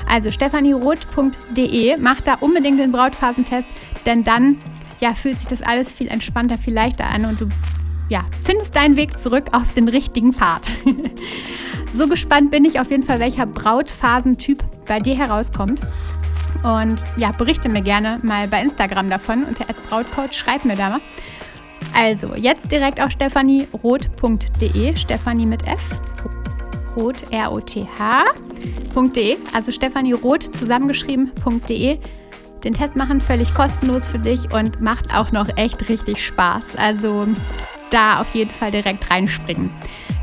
Also 0.07 0.31
stephanieroth.de, 0.31 1.97
mach 1.99 2.21
da 2.21 2.35
unbedingt 2.35 2.79
den 2.79 2.91
Brautphasentest, 2.91 3.67
denn 4.05 4.23
dann 4.23 4.57
ja, 4.99 5.13
fühlt 5.13 5.37
sich 5.39 5.47
das 5.47 5.61
alles 5.61 5.93
viel 5.93 6.07
entspannter, 6.07 6.57
viel 6.57 6.73
leichter 6.73 7.05
an 7.07 7.25
und 7.25 7.41
du 7.41 7.47
ja, 8.09 8.23
findest 8.43 8.75
deinen 8.75 8.95
Weg 8.95 9.17
zurück 9.17 9.45
auf 9.51 9.73
den 9.73 9.87
richtigen 9.87 10.31
Pfad. 10.31 10.67
so 11.93 12.07
gespannt 12.07 12.51
bin 12.51 12.63
ich 12.65 12.79
auf 12.79 12.89
jeden 12.89 13.03
Fall, 13.03 13.19
welcher 13.19 13.45
Brautphasentyp 13.45 14.63
bei 14.85 14.99
dir 14.99 15.15
herauskommt. 15.15 15.81
Und 16.63 17.05
ja, 17.17 17.31
berichte 17.31 17.69
mir 17.69 17.81
gerne 17.81 18.19
mal 18.23 18.47
bei 18.47 18.61
Instagram 18.61 19.09
davon 19.09 19.43
unter 19.43 19.65
@brautcoach, 19.89 20.33
schreib 20.33 20.65
mir 20.65 20.75
da 20.75 20.89
mal. 20.89 21.01
Also, 21.93 22.35
jetzt 22.35 22.71
direkt 22.71 22.99
auf 23.01 23.11
stephanieroth.de, 23.11 24.95
Stephanie 24.95 25.45
mit 25.45 25.67
F, 25.67 25.99
roth, 26.95 27.31
R-O-T-H.de, 27.31 28.57
also 29.53 29.71
stephanieroth 29.71 30.55
zusammengeschrieben.de 30.55 31.99
den 32.67 32.73
Test 32.73 32.95
machen, 32.95 33.21
völlig 33.21 33.53
kostenlos 33.53 34.09
für 34.09 34.19
dich 34.19 34.51
und 34.51 34.81
macht 34.81 35.13
auch 35.15 35.31
noch 35.31 35.47
echt 35.55 35.87
richtig 35.87 36.23
Spaß. 36.23 36.75
Also 36.75 37.25
da 37.91 38.19
auf 38.19 38.35
jeden 38.35 38.51
Fall 38.51 38.71
direkt 38.71 39.09
reinspringen. 39.09 39.71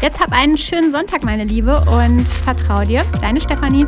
Jetzt 0.02 0.20
hab 0.20 0.32
einen 0.32 0.58
schönen 0.58 0.92
Sonntag, 0.92 1.24
meine 1.24 1.44
Liebe, 1.44 1.80
und 1.86 2.28
vertrau 2.28 2.84
dir, 2.84 3.02
deine 3.22 3.40
Stefanie. 3.40 3.86